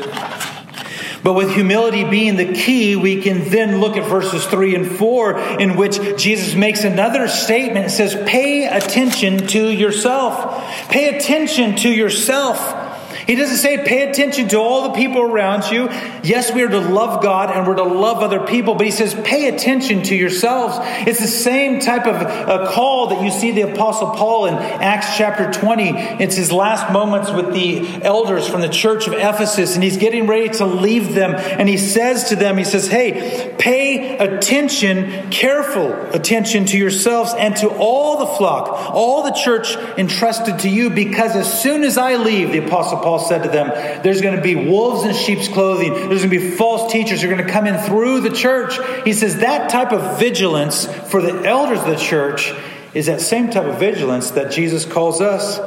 but 1.22 1.32
with 1.32 1.52
humility 1.52 2.04
being 2.04 2.36
the 2.36 2.52
key, 2.52 2.96
we 2.96 3.20
can 3.20 3.48
then 3.50 3.80
look 3.80 3.96
at 3.96 4.08
verses 4.08 4.46
3 4.46 4.76
and 4.76 4.86
4, 4.86 5.38
in 5.60 5.76
which 5.76 5.98
Jesus 6.16 6.54
makes 6.54 6.84
another 6.84 7.28
statement. 7.28 7.86
It 7.86 7.90
says, 7.90 8.14
Pay 8.26 8.66
attention 8.66 9.46
to 9.48 9.68
yourself. 9.68 10.57
Pay 10.88 11.16
attention 11.16 11.76
to 11.76 11.90
yourself. 11.90 12.87
He 13.28 13.34
doesn't 13.34 13.58
say 13.58 13.84
pay 13.84 14.08
attention 14.08 14.48
to 14.48 14.58
all 14.58 14.88
the 14.88 14.94
people 14.94 15.20
around 15.20 15.70
you. 15.70 15.90
Yes, 16.22 16.50
we 16.50 16.62
are 16.62 16.68
to 16.68 16.80
love 16.80 17.22
God 17.22 17.50
and 17.50 17.66
we're 17.66 17.74
to 17.74 17.82
love 17.82 18.22
other 18.22 18.46
people, 18.46 18.74
but 18.74 18.86
he 18.86 18.90
says 18.90 19.14
pay 19.22 19.54
attention 19.54 20.02
to 20.04 20.16
yourselves. 20.16 20.76
It's 21.06 21.20
the 21.20 21.26
same 21.26 21.80
type 21.80 22.06
of 22.06 22.70
call 22.70 23.08
that 23.08 23.22
you 23.22 23.30
see 23.30 23.50
the 23.50 23.70
Apostle 23.70 24.12
Paul 24.12 24.46
in 24.46 24.54
Acts 24.54 25.18
chapter 25.18 25.52
20. 25.52 25.90
It's 26.22 26.36
his 26.36 26.50
last 26.50 26.90
moments 26.90 27.30
with 27.30 27.52
the 27.52 28.02
elders 28.02 28.48
from 28.48 28.62
the 28.62 28.68
church 28.70 29.06
of 29.06 29.12
Ephesus, 29.12 29.74
and 29.74 29.84
he's 29.84 29.98
getting 29.98 30.26
ready 30.26 30.48
to 30.48 30.64
leave 30.64 31.12
them. 31.12 31.34
And 31.34 31.68
he 31.68 31.76
says 31.76 32.30
to 32.30 32.36
them, 32.36 32.56
he 32.56 32.64
says, 32.64 32.86
Hey, 32.86 33.54
pay 33.58 34.16
attention, 34.16 35.30
careful 35.30 35.92
attention 36.14 36.64
to 36.64 36.78
yourselves 36.78 37.34
and 37.36 37.54
to 37.56 37.68
all 37.68 38.20
the 38.20 38.36
flock, 38.38 38.90
all 38.94 39.22
the 39.22 39.32
church 39.32 39.76
entrusted 39.98 40.60
to 40.60 40.70
you, 40.70 40.88
because 40.88 41.36
as 41.36 41.62
soon 41.62 41.84
as 41.84 41.98
I 41.98 42.16
leave, 42.16 42.52
the 42.52 42.64
Apostle 42.64 43.00
Paul 43.00 43.17
Paul 43.18 43.28
said 43.28 43.42
to 43.42 43.48
them, 43.48 43.68
there's 44.02 44.20
going 44.20 44.36
to 44.36 44.42
be 44.42 44.54
wolves 44.54 45.04
in 45.04 45.14
sheep's 45.14 45.48
clothing. 45.48 45.92
There's 45.92 46.24
going 46.24 46.30
to 46.30 46.38
be 46.40 46.50
false 46.50 46.92
teachers 46.92 47.24
are 47.24 47.28
going 47.28 47.44
to 47.44 47.50
come 47.50 47.66
in 47.66 47.76
through 47.78 48.20
the 48.20 48.30
church. 48.30 48.78
He 49.04 49.12
says 49.12 49.38
that 49.38 49.70
type 49.70 49.92
of 49.92 50.18
vigilance 50.18 50.86
for 50.86 51.20
the 51.20 51.44
elders 51.44 51.80
of 51.80 51.86
the 51.86 51.96
church 51.96 52.52
is 52.94 53.06
that 53.06 53.20
same 53.20 53.50
type 53.50 53.64
of 53.64 53.78
vigilance 53.78 54.30
that 54.32 54.52
Jesus 54.52 54.84
calls 54.84 55.20
us. 55.20 55.60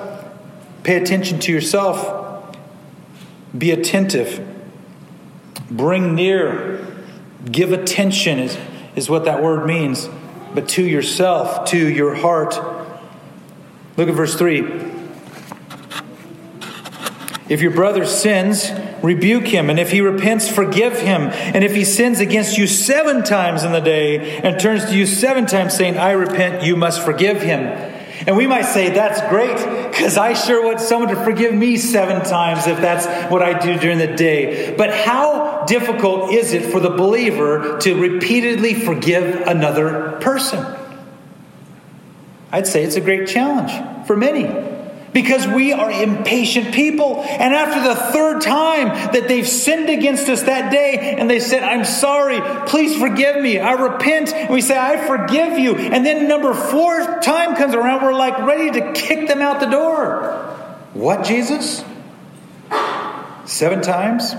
Pay 0.84 0.96
attention 0.96 1.40
to 1.42 1.52
yourself. 1.52 2.56
Be 3.58 3.72
attentive. 3.72 4.48
Bring 5.70 6.16
near. 6.16 6.88
Give 7.44 7.74
attention 7.74 8.40
is, 8.40 8.58
is 8.96 9.10
what 9.10 9.26
that 9.26 9.44
word 9.44 9.66
means. 9.66 10.10
But 10.54 10.70
to 10.70 10.84
yourself, 10.84 11.66
to 11.72 11.78
your 11.78 12.16
heart. 12.16 12.56
Look 13.98 14.08
at 14.08 14.16
verse 14.16 14.36
3. 14.36 14.91
If 17.52 17.60
your 17.60 17.72
brother 17.72 18.06
sins, 18.06 18.72
rebuke 19.04 19.46
him. 19.46 19.70
And 19.70 19.78
if 19.78 19.92
he 19.92 20.00
repents, 20.00 20.50
forgive 20.50 20.98
him. 20.98 21.24
And 21.24 21.66
if 21.66 21.76
he 21.76 21.84
sins 21.84 22.22
against 22.22 22.58
you 22.58 22.66
seven 22.66 23.26
times 23.26 23.66
in 23.66 23.74
the 23.74 23.82
day 23.82 24.40
and 24.40 24.58
turns 24.58 24.86
to 24.86 24.96
you 24.96 25.06
seven 25.06 25.48
times 25.48 25.76
saying, 25.76 25.98
I 25.98 26.12
repent, 26.12 26.64
you 26.64 26.78
must 26.78 27.02
forgive 27.02 27.42
him. 27.42 27.60
And 28.26 28.38
we 28.38 28.48
might 28.48 28.62
say, 28.62 28.92
that's 28.92 29.20
great, 29.30 29.58
because 29.92 30.16
I 30.16 30.34
sure 30.34 30.64
want 30.64 30.80
someone 30.80 31.14
to 31.14 31.22
forgive 31.26 31.54
me 31.54 31.76
seven 31.76 32.24
times 32.24 32.68
if 32.68 32.80
that's 32.80 33.30
what 33.30 33.42
I 33.42 33.60
do 33.60 33.78
during 33.78 33.98
the 33.98 34.16
day. 34.16 34.74
But 34.78 34.94
how 34.94 35.66
difficult 35.66 36.32
is 36.32 36.54
it 36.54 36.72
for 36.72 36.80
the 36.80 36.92
believer 36.92 37.80
to 37.80 38.00
repeatedly 38.00 38.76
forgive 38.76 39.42
another 39.46 40.20
person? 40.22 40.66
I'd 42.50 42.68
say 42.68 42.86
it's 42.86 42.96
a 42.96 43.02
great 43.02 43.28
challenge 43.28 44.08
for 44.08 44.16
many 44.16 44.71
because 45.14 45.46
we 45.48 45.74
are 45.74 45.92
impatient 45.92 46.74
people. 46.74 47.22
And 47.24 47.54
after 47.54 47.82
the 47.88 47.96
third 47.96 48.42
time 48.42 48.88
that 49.14 49.28
they've 49.28 49.48
sinned 49.48 49.90
against 49.90 50.30
us 50.30 50.44
that 50.44 50.72
day 50.72 51.16
and 51.18 51.30
they 51.30 51.40
said, 51.40 51.64
I'm 51.64 51.86
sorry, 51.86 52.40
please 52.68 52.98
forgive 52.98 53.42
me, 53.42 53.60
I 53.60 53.74
repent, 53.74 54.34
and 54.34 54.50
we 54.50 54.62
say, 54.62 54.78
I 54.78 55.06
forgive 55.06 55.58
you. 55.58 55.76
And 55.76 56.06
then 56.06 56.28
number 56.28 56.54
four 56.54 57.20
time 57.22 57.56
comes 57.56 57.74
around, 57.74 58.04
we're 58.04 58.14
like 58.14 58.38
ready 58.40 58.80
to 58.80 58.94
kick 58.94 59.28
them 59.28 59.42
out 59.42 59.60
the 59.60 59.68
door. 59.68 60.22
What, 60.94 61.26
Jesus? 61.26 61.84
Seven 63.46 63.82
times? 63.82 64.34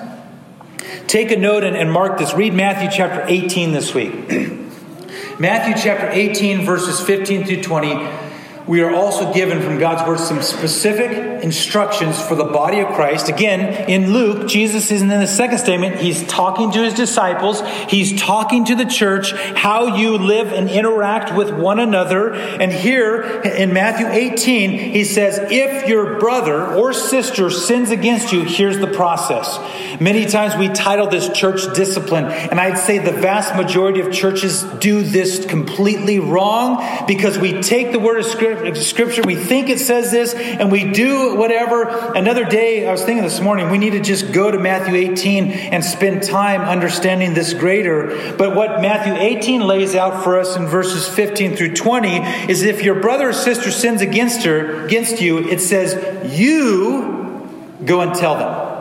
Take 1.07 1.31
a 1.31 1.37
note 1.37 1.64
and, 1.64 1.76
and 1.76 1.93
mark 1.93 2.19
this. 2.19 2.33
Read 2.33 2.55
Matthew 2.55 2.88
chapter 2.91 3.25
18 3.26 3.73
this 3.73 3.95
week. 3.95 4.12
Matthew 5.38 5.75
chapter 5.83 6.09
18, 6.11 6.64
verses 6.64 7.00
15 7.00 7.45
through 7.45 7.62
20 7.62 8.31
we 8.66 8.81
are 8.81 8.95
also 8.95 9.33
given 9.33 9.61
from 9.61 9.78
God's 9.78 10.07
word 10.07 10.21
some 10.21 10.40
specific 10.40 11.42
instructions 11.42 12.21
for 12.23 12.37
the 12.37 12.45
body 12.45 12.78
of 12.78 12.88
Christ. 12.88 13.28
Again, 13.28 13.90
in 13.90 14.12
Luke, 14.12 14.49
Jesus 14.49 14.92
isn't 14.92 15.11
in 15.11 15.21
the 15.21 15.26
second 15.26 15.59
statement. 15.59 15.97
He's 15.97 16.25
talking 16.28 16.71
to 16.73 16.83
his 16.83 16.95
disciples. 16.95 17.61
He's 17.88 18.21
talking 18.21 18.64
to 18.66 18.76
the 18.76 18.85
church, 18.85 19.33
how 19.33 19.97
you 19.97 20.16
live 20.16 20.52
and 20.52 20.71
interact 20.71 21.37
with 21.37 21.50
one 21.50 21.81
another. 21.81 22.35
And 22.35 22.71
here 22.71 23.23
in 23.42 23.73
Matthew 23.73 24.07
18, 24.07 24.71
he 24.92 25.04
says, 25.04 25.40
if 25.50 25.88
your 25.88 26.21
brother 26.21 26.64
or 26.64 26.92
sister 26.92 27.50
sins 27.50 27.90
against 27.90 28.33
you, 28.33 28.42
here's 28.45 28.78
the 28.78 28.87
process. 28.87 29.59
Many 30.00 30.26
times 30.26 30.57
we 30.57 30.69
title 30.69 31.09
this 31.09 31.28
church 31.31 31.62
discipline, 31.75 32.26
and 32.26 32.61
I'd 32.61 32.78
say 32.78 32.99
the 32.99 33.12
vast 33.12 33.57
majority 33.57 34.00
of 34.00 34.12
churches 34.12 34.62
do 34.62 35.02
this 35.02 35.45
completely 35.47 36.21
wrong 36.21 37.07
because 37.09 37.38
we 37.38 37.61
take 37.61 37.90
the 37.90 37.99
word 37.99 38.21
of 38.21 38.26
scripture 38.26 38.51
scripture, 38.75 39.23
we 39.23 39.37
think 39.37 39.68
it 39.68 39.78
says 39.78 40.11
this, 40.11 40.35
and 40.35 40.71
we 40.71 40.92
do 40.92 41.37
whatever. 41.37 42.12
Another 42.14 42.44
day, 42.44 42.87
I 42.87 42.92
was 42.92 43.02
thinking 43.02 43.25
this 43.25 43.40
morning, 43.40 43.71
we 43.71 43.78
need 43.78 43.90
to 43.90 44.00
just 44.00 44.32
go 44.32 44.50
to 44.50 44.59
Matthew 44.59 44.94
18 44.94 45.50
and 45.50 45.85
spend 45.85 46.23
time 46.23 46.62
understanding 46.62 47.35
this 47.35 47.54
greater. 47.54 48.35
But 48.37 48.54
what 48.54 48.80
Matthew 48.80 49.14
18 49.14 49.61
lays 49.61 49.94
out 49.94 50.25
for 50.25 50.38
us 50.38 50.56
in 50.56 50.66
verses 50.66 51.09
15 51.09 51.56
through 51.56 51.75
20 51.75 52.18
is 52.50 52.62
if 52.62 52.82
your 52.82 53.00
brother 53.00 53.30
or 53.30 53.32
sister 53.32 53.71
sins 53.71 54.00
against 54.00 54.44
her, 54.44 54.85
against 54.87 55.21
you, 55.21 55.38
it 55.38 55.61
says, 55.61 56.38
you 56.38 57.49
go 57.85 58.00
and 58.00 58.14
tell 58.14 58.37
them. 58.37 58.73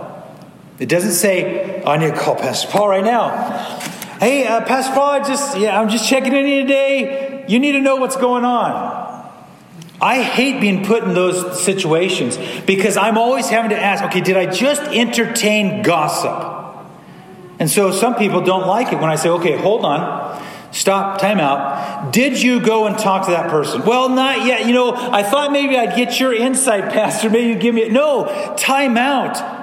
It 0.79 0.89
doesn't 0.89 1.13
say, 1.13 1.83
I 1.83 1.97
need 1.97 2.13
to 2.13 2.19
call 2.19 2.35
Pastor 2.35 2.67
Paul 2.69 2.89
right 2.89 3.03
now. 3.03 3.79
Hey, 4.21 4.45
uh, 4.45 4.61
Pastor 4.61 4.93
Paul, 4.93 5.13
I 5.13 5.19
just 5.19 5.57
yeah, 5.57 5.79
I'm 5.79 5.89
just 5.89 6.07
checking 6.07 6.31
in 6.31 6.67
today. 6.67 7.43
You 7.47 7.59
need 7.59 7.71
to 7.71 7.81
know 7.81 7.95
what's 7.95 8.15
going 8.15 8.45
on. 8.45 9.00
I 10.01 10.23
hate 10.23 10.59
being 10.59 10.83
put 10.83 11.03
in 11.03 11.13
those 11.13 11.63
situations 11.63 12.37
because 12.65 12.97
I'm 12.97 13.17
always 13.19 13.49
having 13.49 13.69
to 13.69 13.79
ask, 13.79 14.03
okay, 14.05 14.21
did 14.21 14.35
I 14.35 14.47
just 14.47 14.81
entertain 14.81 15.83
gossip? 15.83 16.51
And 17.59 17.69
so 17.69 17.91
some 17.91 18.15
people 18.15 18.41
don't 18.41 18.65
like 18.65 18.91
it 18.91 18.95
when 18.95 19.11
I 19.11 19.15
say, 19.15 19.29
okay, 19.29 19.55
hold 19.55 19.85
on, 19.85 20.43
stop, 20.71 21.21
time 21.21 21.39
out. 21.39 22.11
Did 22.11 22.41
you 22.41 22.59
go 22.59 22.87
and 22.87 22.97
talk 22.97 23.25
to 23.25 23.31
that 23.31 23.51
person? 23.51 23.83
Well, 23.85 24.09
not 24.09 24.43
yet. 24.47 24.65
You 24.65 24.73
know, 24.73 24.93
I 24.95 25.21
thought 25.21 25.51
maybe 25.51 25.77
I'd 25.77 25.95
get 25.95 26.19
your 26.19 26.33
insight, 26.33 26.85
Pastor. 26.93 27.29
Maybe 27.29 27.49
you 27.49 27.55
give 27.55 27.75
me, 27.75 27.83
it. 27.83 27.91
no, 27.91 28.55
time 28.57 28.97
out. 28.97 29.60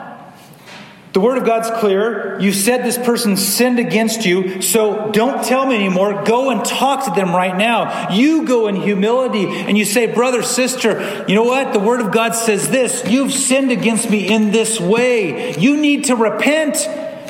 The 1.13 1.21
Word 1.21 1.39
of 1.39 1.45
God's 1.45 1.71
clear. 1.81 2.39
You 2.39 2.53
said 2.53 2.85
this 2.85 2.99
person 2.99 3.37
sinned 3.37 3.79
against 3.79 4.27
you, 4.27 4.61
so 4.61 5.11
don't 5.11 5.43
tell 5.45 5.67
me 5.67 5.75
anymore. 5.75 6.25
Go 6.25 6.51
and 6.51 6.65
talk 6.65 7.07
to 7.07 7.11
them 7.13 7.35
right 7.35 7.57
now. 7.57 8.13
You 8.13 8.47
go 8.47 8.69
in 8.69 8.77
humility 8.77 9.47
and 9.47 9.79
you 9.79 9.85
say, 9.85 10.13
Brother, 10.13 10.43
sister, 10.43 11.25
you 11.27 11.35
know 11.35 11.45
what? 11.45 11.73
The 11.73 11.81
Word 11.81 12.01
of 12.01 12.13
God 12.13 12.35
says 12.35 12.69
this. 12.69 13.05
You've 13.09 13.33
sinned 13.33 13.71
against 13.71 14.11
me 14.11 14.29
in 14.29 14.51
this 14.51 14.79
way. 14.79 15.57
You 15.59 15.77
need 15.77 16.05
to 16.05 16.17
repent. 16.17 16.77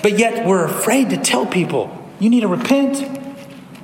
But 0.03 0.19
yet 0.19 0.47
we're 0.47 0.65
afraid 0.65 1.11
to 1.11 1.17
tell 1.17 1.47
people, 1.47 1.97
you 2.21 2.31
need 2.31 2.41
to 2.41 2.49
repent. 2.49 3.18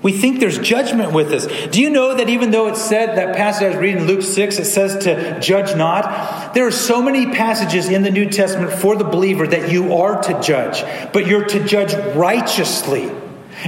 We 0.05 0.13
think 0.13 0.39
there's 0.39 0.59
judgment 0.59 1.13
with 1.13 1.33
us. 1.33 1.47
Do 1.69 1.81
you 1.81 1.89
know 1.89 2.15
that 2.15 2.29
even 2.29 2.51
though 2.51 2.67
it 2.67 2.77
said 2.77 3.17
that 3.17 3.35
passage 3.35 3.63
I 3.63 3.69
was 3.71 3.79
reading 3.79 4.03
in 4.03 4.07
Luke 4.07 4.21
6, 4.21 4.59
it 4.59 4.67
says 4.67 5.03
to 5.05 5.41
judge 5.41 5.75
not? 5.75 6.53
There 6.53 6.67
are 6.67 6.71
so 6.71 7.01
many 7.01 7.33
passages 7.33 7.89
in 7.89 8.03
the 8.03 8.11
New 8.11 8.29
Testament 8.29 8.71
for 8.71 8.97
the 8.97 9.05
believer 9.05 9.47
that 9.47 9.73
you 9.73 9.95
are 9.95 10.23
to 10.25 10.43
judge, 10.43 10.85
but 11.15 11.27
you're 11.27 11.47
to 11.47 11.65
judge 11.65 11.95
righteously. 12.15 13.11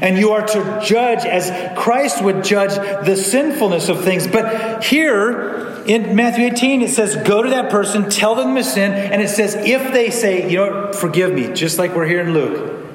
And 0.03 0.19
you 0.19 0.33
are 0.33 0.47
to 0.47 0.83
judge 0.85 1.25
as 1.25 1.51
Christ 1.79 2.23
would 2.23 2.45
judge 2.45 2.75
the 3.07 3.17
sinfulness 3.17 3.89
of 3.89 4.05
things. 4.05 4.27
But 4.27 4.85
here 4.85 5.83
in 5.87 6.17
Matthew 6.17 6.45
18, 6.45 6.83
it 6.83 6.91
says, 6.91 7.17
Go 7.17 7.45
to 7.45 7.49
that 7.49 7.71
person, 7.71 8.11
tell 8.11 8.35
them 8.35 8.55
the 8.55 8.63
sin, 8.63 8.93
and 8.93 9.23
it 9.23 9.29
says, 9.29 9.55
If 9.55 9.91
they 9.95 10.11
say, 10.11 10.51
You 10.51 10.59
know, 10.59 10.93
forgive 10.93 11.33
me, 11.33 11.55
just 11.55 11.79
like 11.79 11.95
we're 11.95 12.07
here 12.07 12.21
in 12.21 12.35
Luke, 12.35 12.87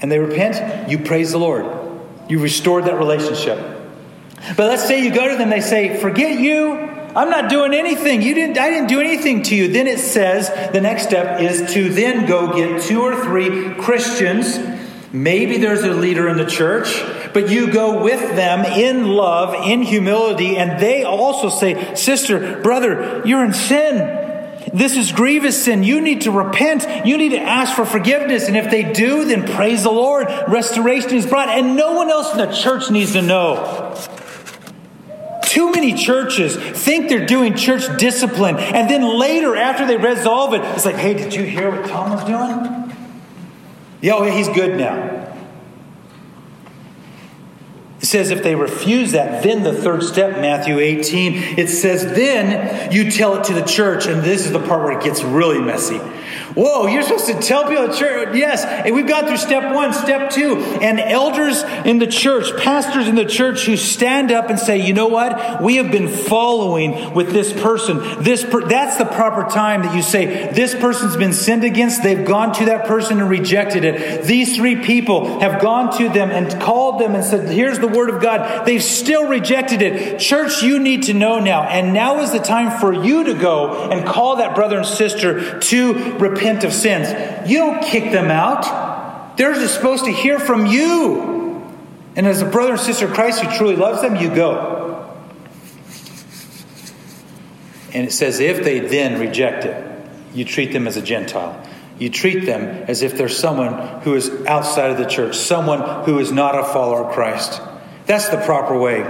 and 0.00 0.12
they 0.12 0.20
repent, 0.20 0.88
you 0.88 1.00
praise 1.00 1.32
the 1.32 1.38
Lord. 1.38 1.83
You 2.28 2.40
restored 2.40 2.84
that 2.84 2.98
relationship. 2.98 3.58
But 4.56 4.68
let's 4.68 4.86
say 4.86 5.02
you 5.02 5.14
go 5.14 5.28
to 5.28 5.36
them, 5.36 5.50
they 5.50 5.60
say, 5.60 6.00
Forget 6.00 6.38
you. 6.38 6.72
I'm 7.16 7.30
not 7.30 7.48
doing 7.48 7.74
anything. 7.74 8.22
You 8.22 8.34
didn't, 8.34 8.58
I 8.58 8.70
didn't 8.70 8.88
do 8.88 9.00
anything 9.00 9.44
to 9.44 9.54
you. 9.54 9.68
Then 9.68 9.86
it 9.86 10.00
says 10.00 10.48
the 10.72 10.80
next 10.80 11.04
step 11.04 11.40
is 11.40 11.72
to 11.74 11.88
then 11.88 12.26
go 12.26 12.52
get 12.52 12.82
two 12.82 13.02
or 13.02 13.14
three 13.22 13.74
Christians. 13.74 14.58
Maybe 15.12 15.58
there's 15.58 15.84
a 15.84 15.92
leader 15.92 16.28
in 16.28 16.38
the 16.38 16.44
church, 16.44 17.04
but 17.32 17.48
you 17.48 17.72
go 17.72 18.02
with 18.02 18.34
them 18.34 18.64
in 18.64 19.06
love, 19.06 19.54
in 19.64 19.82
humility, 19.82 20.56
and 20.56 20.80
they 20.80 21.04
also 21.04 21.48
say, 21.48 21.94
Sister, 21.94 22.60
brother, 22.62 23.22
you're 23.24 23.44
in 23.44 23.52
sin. 23.52 24.23
This 24.74 24.96
is 24.96 25.12
grievous 25.12 25.64
sin. 25.64 25.84
You 25.84 26.00
need 26.00 26.22
to 26.22 26.32
repent. 26.32 27.06
You 27.06 27.16
need 27.16 27.28
to 27.28 27.40
ask 27.40 27.76
for 27.76 27.86
forgiveness. 27.86 28.48
And 28.48 28.56
if 28.56 28.72
they 28.72 28.92
do, 28.92 29.24
then 29.24 29.46
praise 29.46 29.84
the 29.84 29.92
Lord. 29.92 30.26
Restoration 30.48 31.12
is 31.14 31.26
brought. 31.26 31.48
And 31.48 31.76
no 31.76 31.92
one 31.92 32.10
else 32.10 32.32
in 32.32 32.38
the 32.38 32.52
church 32.52 32.90
needs 32.90 33.12
to 33.12 33.22
know. 33.22 33.96
Too 35.44 35.70
many 35.70 35.94
churches 35.94 36.56
think 36.56 37.08
they're 37.08 37.24
doing 37.24 37.54
church 37.54 37.84
discipline. 37.98 38.56
And 38.56 38.90
then 38.90 39.16
later, 39.16 39.54
after 39.54 39.86
they 39.86 39.96
resolve 39.96 40.54
it, 40.54 40.62
it's 40.74 40.84
like, 40.84 40.96
hey, 40.96 41.14
did 41.14 41.32
you 41.32 41.44
hear 41.44 41.70
what 41.70 41.88
Tom 41.88 42.10
was 42.10 42.24
doing? 42.24 42.92
Yeah, 44.00 44.14
oh, 44.14 44.24
he's 44.24 44.48
good 44.48 44.76
now. 44.76 45.23
Says 48.14 48.30
if 48.30 48.44
they 48.44 48.54
refuse 48.54 49.10
that, 49.10 49.42
then 49.42 49.64
the 49.64 49.72
third 49.72 50.04
step, 50.04 50.40
Matthew 50.40 50.78
18, 50.78 51.58
it 51.58 51.68
says, 51.68 52.04
then 52.14 52.92
you 52.92 53.10
tell 53.10 53.34
it 53.40 53.44
to 53.46 53.54
the 53.54 53.64
church. 53.64 54.06
And 54.06 54.22
this 54.22 54.46
is 54.46 54.52
the 54.52 54.60
part 54.60 54.84
where 54.84 54.96
it 54.96 55.02
gets 55.02 55.24
really 55.24 55.60
messy. 55.60 55.98
Whoa, 56.54 56.86
you're 56.86 57.02
supposed 57.02 57.26
to 57.26 57.40
tell 57.40 57.66
people 57.68 57.88
the 57.88 57.96
church. 57.96 58.36
Yes, 58.36 58.64
and 58.64 58.94
we've 58.94 59.08
gone 59.08 59.26
through 59.26 59.38
step 59.38 59.74
one, 59.74 59.92
step 59.92 60.30
two, 60.30 60.58
and 60.80 61.00
elders 61.00 61.64
in 61.84 61.98
the 61.98 62.06
church, 62.06 62.56
pastors 62.62 63.08
in 63.08 63.16
the 63.16 63.24
church 63.24 63.66
who 63.66 63.76
stand 63.76 64.30
up 64.30 64.50
and 64.50 64.58
say, 64.58 64.78
you 64.78 64.92
know 64.92 65.08
what? 65.08 65.60
We 65.60 65.76
have 65.76 65.90
been 65.90 66.06
following 66.06 67.12
with 67.12 67.32
this 67.32 67.52
person. 67.52 68.22
This 68.22 68.44
per- 68.44 68.68
that's 68.68 68.98
the 68.98 69.04
proper 69.04 69.50
time 69.50 69.82
that 69.82 69.96
you 69.96 70.02
say, 70.02 70.52
this 70.52 70.76
person's 70.76 71.16
been 71.16 71.32
sinned 71.32 71.64
against. 71.64 72.04
They've 72.04 72.24
gone 72.24 72.54
to 72.54 72.66
that 72.66 72.86
person 72.86 73.20
and 73.20 73.28
rejected 73.28 73.84
it. 73.84 74.22
These 74.24 74.54
three 74.54 74.76
people 74.76 75.40
have 75.40 75.60
gone 75.60 75.96
to 75.98 76.08
them 76.08 76.30
and 76.30 76.62
called 76.62 77.00
them 77.00 77.16
and 77.16 77.24
said, 77.24 77.50
here's 77.50 77.80
the 77.80 77.88
word 77.88 78.03
of 78.10 78.22
God. 78.22 78.64
They've 78.66 78.82
still 78.82 79.26
rejected 79.26 79.82
it. 79.82 80.20
Church, 80.20 80.62
you 80.62 80.78
need 80.78 81.04
to 81.04 81.14
know 81.14 81.40
now. 81.40 81.62
And 81.62 81.92
now 81.92 82.20
is 82.20 82.32
the 82.32 82.38
time 82.38 82.80
for 82.80 82.92
you 82.92 83.24
to 83.24 83.34
go 83.34 83.90
and 83.90 84.06
call 84.06 84.36
that 84.36 84.54
brother 84.54 84.78
and 84.78 84.86
sister 84.86 85.58
to 85.58 86.16
repent 86.18 86.44
repent 86.44 86.64
of 86.64 86.72
sins. 86.72 87.48
You 87.48 87.58
don't 87.58 87.82
kick 87.82 88.12
them 88.12 88.30
out. 88.30 89.36
They're 89.36 89.54
just 89.54 89.74
supposed 89.74 90.04
to 90.04 90.12
hear 90.12 90.38
from 90.38 90.66
you. 90.66 91.64
And 92.16 92.26
as 92.26 92.42
a 92.42 92.44
brother 92.44 92.72
and 92.72 92.80
sister 92.80 93.06
of 93.06 93.14
Christ 93.14 93.40
who 93.40 93.56
truly 93.56 93.76
loves 93.76 94.02
them, 94.02 94.16
you 94.16 94.32
go. 94.32 95.12
And 97.92 98.06
it 98.06 98.12
says, 98.12 98.40
if 98.40 98.62
they 98.62 98.80
then 98.80 99.20
reject 99.20 99.64
it, 99.64 100.06
you 100.34 100.44
treat 100.44 100.72
them 100.72 100.86
as 100.86 100.96
a 100.96 101.02
Gentile. 101.02 101.60
You 101.98 102.10
treat 102.10 102.44
them 102.44 102.84
as 102.88 103.02
if 103.02 103.16
they're 103.16 103.28
someone 103.28 104.02
who 104.02 104.14
is 104.14 104.30
outside 104.46 104.90
of 104.90 104.98
the 104.98 105.06
church, 105.06 105.36
someone 105.36 106.04
who 106.04 106.18
is 106.18 106.32
not 106.32 106.58
a 106.58 106.64
follower 106.64 107.04
of 107.04 107.14
Christ. 107.14 107.60
That's 108.06 108.28
the 108.28 108.36
proper 108.38 108.78
way. 108.78 109.00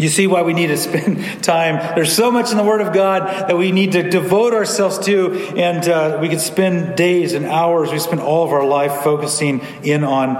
You 0.00 0.08
see 0.08 0.26
why 0.26 0.40
we 0.42 0.54
need 0.54 0.68
to 0.68 0.78
spend 0.78 1.42
time. 1.42 1.94
There's 1.94 2.14
so 2.14 2.30
much 2.30 2.50
in 2.50 2.56
the 2.56 2.64
Word 2.64 2.80
of 2.80 2.94
God 2.94 3.48
that 3.48 3.58
we 3.58 3.70
need 3.70 3.92
to 3.92 4.08
devote 4.08 4.54
ourselves 4.54 4.98
to, 5.00 5.34
and 5.56 5.86
uh, 5.86 6.18
we 6.22 6.30
could 6.30 6.40
spend 6.40 6.96
days 6.96 7.34
and 7.34 7.44
hours. 7.44 7.92
We 7.92 7.98
spend 7.98 8.22
all 8.22 8.44
of 8.44 8.52
our 8.52 8.64
life 8.64 9.02
focusing 9.02 9.60
in 9.82 10.04
on. 10.04 10.36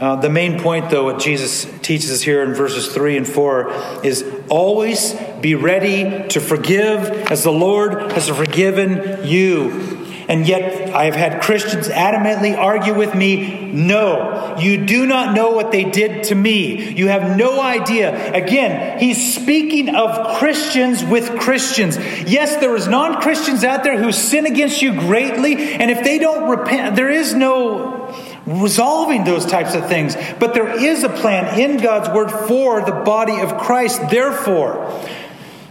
Uh, 0.00 0.16
the 0.16 0.30
main 0.30 0.58
point, 0.58 0.90
though, 0.90 1.04
what 1.04 1.20
Jesus 1.20 1.64
teaches 1.80 2.10
us 2.10 2.22
here 2.22 2.42
in 2.42 2.54
verses 2.54 2.92
3 2.92 3.18
and 3.18 3.28
4 3.28 4.04
is 4.04 4.24
always 4.48 5.14
be 5.40 5.54
ready 5.54 6.26
to 6.30 6.40
forgive 6.40 7.08
as 7.30 7.44
the 7.44 7.52
Lord 7.52 8.10
has 8.12 8.28
forgiven 8.28 9.24
you. 9.24 9.93
And 10.28 10.46
yet, 10.46 10.94
I 10.94 11.04
have 11.04 11.14
had 11.14 11.42
Christians 11.42 11.88
adamantly 11.88 12.56
argue 12.56 12.94
with 12.94 13.14
me 13.14 13.72
no, 13.74 14.56
you 14.58 14.86
do 14.86 15.04
not 15.04 15.34
know 15.34 15.50
what 15.50 15.72
they 15.72 15.84
did 15.84 16.24
to 16.24 16.34
me. 16.34 16.92
You 16.94 17.08
have 17.08 17.36
no 17.36 17.60
idea. 17.60 18.32
Again, 18.32 19.00
he's 19.00 19.34
speaking 19.34 19.94
of 19.94 20.38
Christians 20.38 21.02
with 21.02 21.38
Christians. 21.40 21.98
Yes, 21.98 22.56
there 22.56 22.74
is 22.76 22.86
non 22.86 23.20
Christians 23.20 23.64
out 23.64 23.82
there 23.82 23.98
who 23.98 24.12
sin 24.12 24.46
against 24.46 24.80
you 24.80 24.92
greatly, 24.92 25.56
and 25.56 25.90
if 25.90 26.04
they 26.04 26.18
don't 26.18 26.48
repent, 26.48 26.94
there 26.94 27.10
is 27.10 27.34
no 27.34 28.14
resolving 28.46 29.24
those 29.24 29.46
types 29.46 29.74
of 29.74 29.88
things. 29.88 30.16
But 30.38 30.54
there 30.54 30.68
is 30.68 31.02
a 31.02 31.08
plan 31.08 31.58
in 31.58 31.78
God's 31.78 32.10
word 32.10 32.30
for 32.46 32.80
the 32.82 32.92
body 32.92 33.40
of 33.40 33.58
Christ. 33.58 34.08
Therefore, 34.10 35.02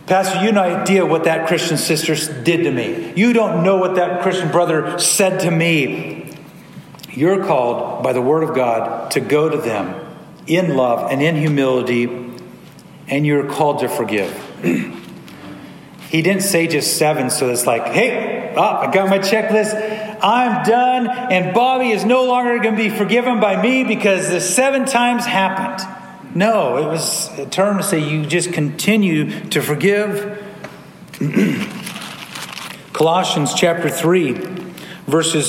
Pastor, 0.05 0.39
you 0.39 0.47
have 0.47 0.55
no 0.55 0.61
idea 0.61 1.05
what 1.05 1.23
that 1.23 1.47
Christian 1.47 1.77
sister 1.77 2.15
did 2.43 2.63
to 2.63 2.71
me. 2.71 3.13
You 3.15 3.31
don't 3.31 3.63
know 3.63 3.77
what 3.77 3.95
that 3.95 4.21
Christian 4.21 4.51
brother 4.51 4.99
said 4.99 5.39
to 5.41 5.51
me. 5.51 6.29
You're 7.09 7.45
called 7.45 8.03
by 8.03 8.11
the 8.11 8.21
Word 8.21 8.43
of 8.43 8.53
God 8.53 9.11
to 9.11 9.21
go 9.21 9.47
to 9.47 9.57
them 9.57 9.99
in 10.45 10.75
love 10.75 11.09
and 11.09 11.21
in 11.21 11.37
humility, 11.37 12.05
and 13.07 13.25
you're 13.25 13.49
called 13.49 13.79
to 13.79 13.87
forgive. 13.87 14.31
he 16.09 16.21
didn't 16.21 16.43
say 16.43 16.67
just 16.67 16.97
seven, 16.97 17.29
so 17.29 17.49
it's 17.49 17.65
like, 17.65 17.85
hey, 17.85 18.53
oh, 18.57 18.61
I 18.61 18.91
got 18.91 19.09
my 19.09 19.19
checklist. 19.19 19.73
I'm 20.21 20.65
done, 20.65 21.07
and 21.07 21.53
Bobby 21.53 21.91
is 21.91 22.03
no 22.03 22.25
longer 22.25 22.59
going 22.59 22.75
to 22.75 22.83
be 22.83 22.89
forgiven 22.89 23.39
by 23.39 23.61
me 23.61 23.85
because 23.85 24.29
the 24.29 24.41
seven 24.41 24.85
times 24.85 25.25
happened. 25.25 26.02
No, 26.35 26.77
it 26.77 26.87
was 26.87 27.29
a 27.37 27.45
term 27.45 27.77
to 27.77 27.83
say 27.83 27.99
you 27.99 28.25
just 28.25 28.53
continue 28.53 29.47
to 29.49 29.61
forgive. 29.61 30.43
Colossians 32.93 33.53
chapter 33.53 33.87
3, 33.87 34.31
verses 35.05 35.41